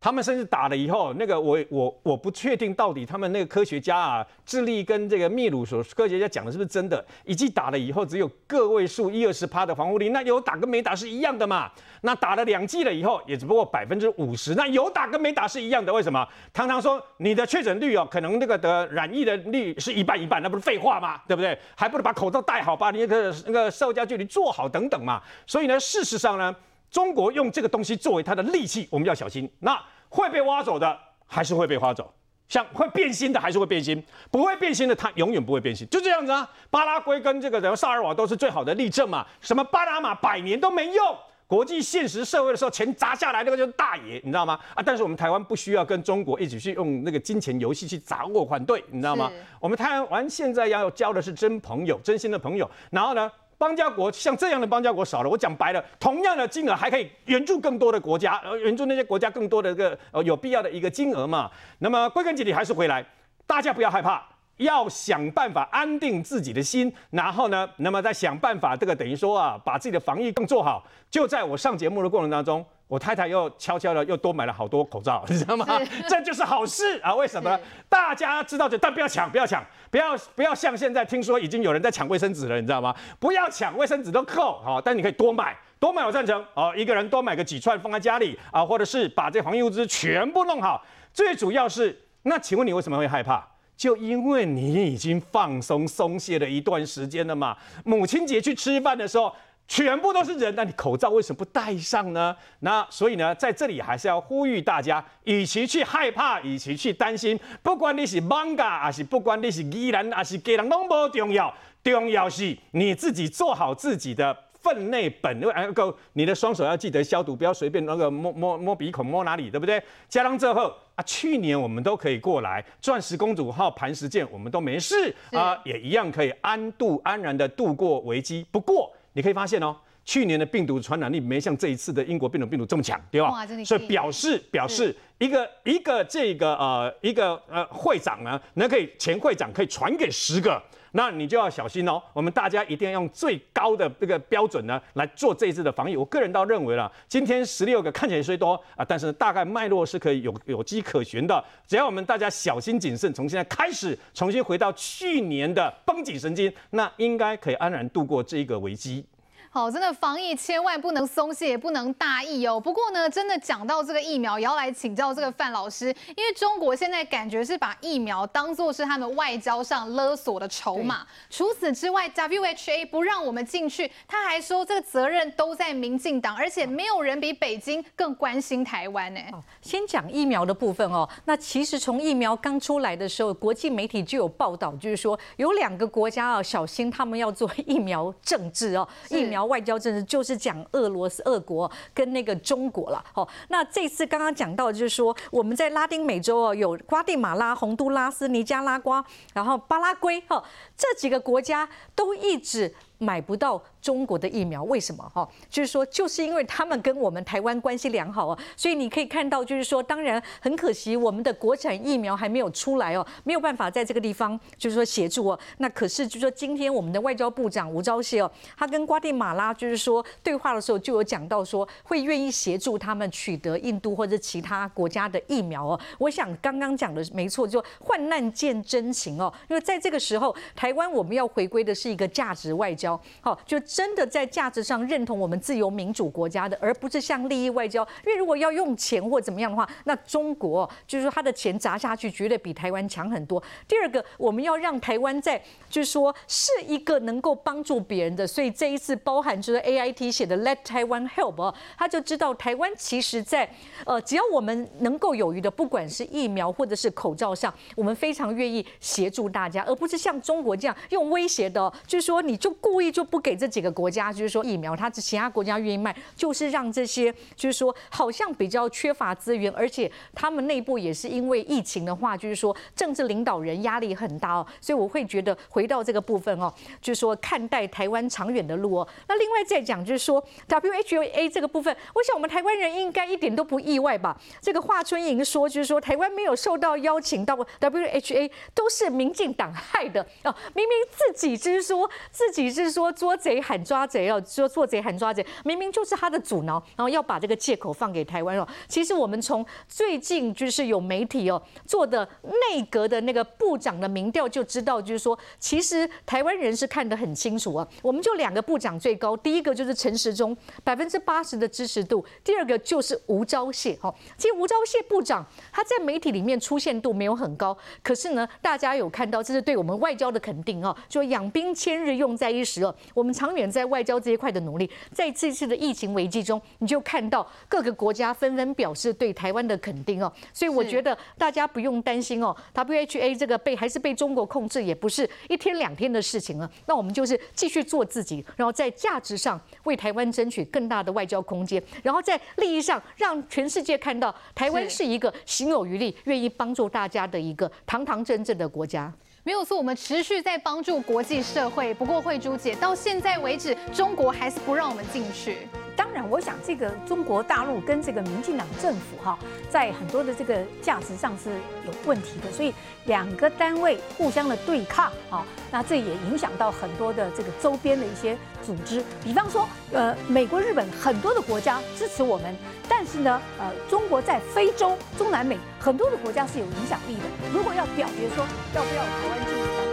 [0.00, 7.04] 他们甚至打了以后，那个我我我不确定到底他们那个科学家啊，智利跟这个秘鲁所科学家讲的是不是真的？
[7.26, 11.70] 一剂打了以后只有个位数一二十趴的防护力，那有打跟没打是一样的嘛？
[12.00, 16.26] 那打了两剂了以后，也只不过百分之五十，那有打跟没打是一样的，为什么？
[16.54, 21.20] 常常说你的确诊率哦，可能那个的染疫的率是一半一半，那不是废话吗？
[21.28, 21.58] 对不对？
[21.76, 25.20] 还不如把口罩戴好，把你那个那个社交距离做好等等嘛。
[25.46, 26.56] 所以呢，事实上呢。
[26.90, 29.48] 中国用这个东西作为它的利器，我们要小心。
[29.60, 32.04] 那会被挖走的，还是会被挖走；
[32.48, 33.96] 像会变心的，还是会变心；
[34.30, 35.86] 不会变心的，它永远不会变心。
[35.88, 36.50] 就这样子啊。
[36.68, 39.24] 巴拉圭跟这个什么萨尔瓦都是最好的例证嘛。
[39.40, 41.16] 什么巴拿马百年都没用，
[41.46, 44.58] 国际现实社会的时候钱砸下来，那个就是大爷，你知道吗？
[44.74, 49.30] 啊，但是我们台湾不需要跟中国一起去用那个金钱游戏去砸货款队，你知道吗？
[49.60, 52.68] 我们台湾现在要交的是真朋友，真心的朋友。
[52.90, 53.30] 然后呢？
[53.60, 61.50] 邦交国像这样的邦交国少了，我讲白了，同样的金额还可以援助更多的国家，呃，援助那些国家更多的一个呃有必要的一个金额嘛。
[61.80, 63.04] 那么归根结底还是回来，
[63.46, 70.82] 大家不要害怕，要想办法安定自己的心，然后呢，那么再想办法这个等于说啊，把自己的防疫更做好。
[71.10, 72.64] 就在我上节目的过程当中。
[72.90, 75.64] 我太太又悄悄的又多买了好多口罩， 你知道吗？
[76.08, 77.14] 这就是好事啊！
[77.14, 77.56] 为什么？
[77.88, 82.92] 大家知道就，但不要抢，不要抢，不要不要像现在听说已经有人在抢卫生纸了，你知道吗？
[83.20, 86.74] 不要抢卫生纸都扣好，但你可以多买，多买我赞成哦。
[86.76, 90.84] 一个人多买个几串放在家里啊，或者是把这防疫物资全部弄好。
[91.14, 93.46] 最主要是，那请问你为什么会害怕？
[93.76, 97.56] 就因为你已经放松松懈了一段时间了嘛。
[97.84, 99.32] 母亲节去吃饭的时候。
[99.70, 102.36] 全部都是人，那你口罩为什么不戴上呢？
[102.58, 111.54] 那所以呢，在这里还是要呼吁大家，与其去害怕，与其去担心，不管你是艋舺，还是不管你是宜兰，还是基隆，都不重要，
[111.84, 119.80] 重要是你自己做好自己的分内本，能够你的双手要记得消毒，不要随便那个摸摸摸鼻孔摸哪里，对不对？
[120.08, 128.44] 加上之后啊，去年我们都可以过来，钻石公主号磐石舰我们都没事啊，也一样可以安度安然的度过危机。
[128.50, 128.92] 不过。
[129.12, 133.46] 你可以发现哦，去年的病毒传染力没像这一次的英国变种病毒这么强，对吧？
[133.64, 142.02] 所以表示表示一个一个这个呃一个呃会长呢，那可以前会长可以传给十个，那你就要小心哦。
[142.12, 145.96] 我们大家一定要用最高的这个标准呢来做这一次的防疫。
[145.96, 151.44] 我个人倒认为了，今天十六个看起来虽多啊，但是大概脉络是可以有有迹可循的。
[151.66, 159.04] 只要我们大家小心谨慎，从现在开始重新回到去年的绷紧神经，那应该可以安然度过这一个危机。
[159.52, 162.60] 好，真的防疫千万不能松懈，也不能大意哦。
[162.60, 165.86] 不过呢，真的讲到这个疫苗，也要来请教这个范老师，
[166.16, 171.04] 因为中国现在感觉是把疫苗当做是他们外交上勒索的筹码。
[171.28, 179.20] 除此之外，WHA 不让我们进去，他还说这个责任都在民进党，而且没有人比北京更关心台湾呢。
[179.60, 189.39] 先讲疫苗的部分哦，那其实从疫苗刚出来的时候，国际媒体就有报道，就是说有两个国家啊，小心他们要做 疫苗政治哦，疫苗。
[189.44, 193.04] 外交政治就是讲俄罗斯、俄国跟那个中国了。
[193.12, 200.42] 好，那这次刚刚讲到，就是说我们在拉丁美洲哦，有瓜地马拉、洪都拉斯、尼加拉瓜，然后巴拉圭哈，
[200.76, 205.28] 这几个国家都一直买不到中国的疫苗，为什么哈？
[205.48, 215.38] 就是说，就是因为他们跟我们台湾关系良好啊，所以你可以看到，就是说，当然很可惜，我们的国产疫苗还没有出来哦，没有办法在这个地方就是说协助哦。
[215.58, 225.80] 那可是就是说，今天我们的外交部长吴钊燮哦，他跟瓜地马拉就是说对话的时候就有讲到说，会愿意协助他们取得印度或者其他国家的疫苗哦。
[225.98, 237.86] 我想刚刚讲的没错，就患难见真情哦，因为在这个时候，台湾我们要回归的是一个价值外交，好，就真的在价值上认同我们自由民主国家的，而不是像利益外交。
[238.04, 243.40] 因为如果要用钱或怎么样的话，那中国就是说他的钱砸下去，绝对比台湾强很多。
[243.68, 253.48] 第二个，我们要让台湾在就是说是一个能够帮助别人的，所以这一次包含就是 AIT 写的 Let Taiwan Help，他就知道台湾其实在
[253.86, 278.88] 呃只要我们能够有余的，不管是疫苗或者是口罩上，我们非常愿意协助大家，而不是像中国这样用威胁的，就是说你就故意就不给这几个国家，就是说疫苗，他其他国家愿意卖，就是让这些就是说好像比较缺乏资源，而且他们内部也是因为疫情的话，就是说政治领导人压力很大哦，所以我会觉得回到这个部分哦，就是说看待台湾长远的路哦。
[279.08, 284.16] 那另外再讲就是说 WHA 这个部分，我想我们台湾人应该一点都不意外吧？
[284.40, 298.46] 这个华春莹说就是说台湾没有受到邀请到 WHA 都是民进党害的哦，明明自己是说自己是说捉贼喊抓贼哦，说做贼喊抓贼，明明就是他的阻挠，然后要把这个借口放给台湾哦。
[298.68, 307.66] 其实我们从最近就是有媒体哦做的内阁的那个部长的民调就知道，就是说其实台湾人是看得很清楚啊。
[307.82, 313.92] 我们就两个部长最高，第一个就是陈时中百分之八十的支持度，第二个就是吴钊燮哦。
[314.16, 322.72] 其实吴钊燮部长他在媒体里面出现度没有很高，可是呢，大家有看到这是对我们外交的肯定啊，说养兵千日，用在一时哦。
[322.94, 330.12] 我们长远在外交这一块的努力，在这次的疫情危机中，你就看到各个国家纷纷表示对台湾的肯定哦。
[330.32, 336.48] 所以我觉得大家不用担心哦，WHA 这个被还是被中国控制，也不是一天两天的事情了。
[336.66, 348.92] 那我们就是继续做自己，然后在价值上为台湾争取更大的外交空间，然后在利益上让全世界看到台湾是一个行有余力、愿意帮助大家的一个堂堂正正的国家。
[349.22, 351.74] 没有错，我们持续在帮助国际社会。
[351.74, 355.46] 不过慧珠姐，到现在为止，中国还是不让我们进去。
[355.80, 359.18] 当然，我想这个中国大陆跟这个民进党政府哈，
[359.48, 361.30] 在很多的这个价值上是
[361.64, 362.52] 有问题的，所以
[362.84, 368.14] 两个单位互相的对抗啊，那这也影响到很多的这个周边的一些
[368.44, 372.36] 组织，比方说，呃，美国、日本很多的国家支持我们，
[372.68, 379.69] 但是呢，呃，中国在非洲、中南美很多的国家是有影响力的，如果要表决说要不要台湾进入。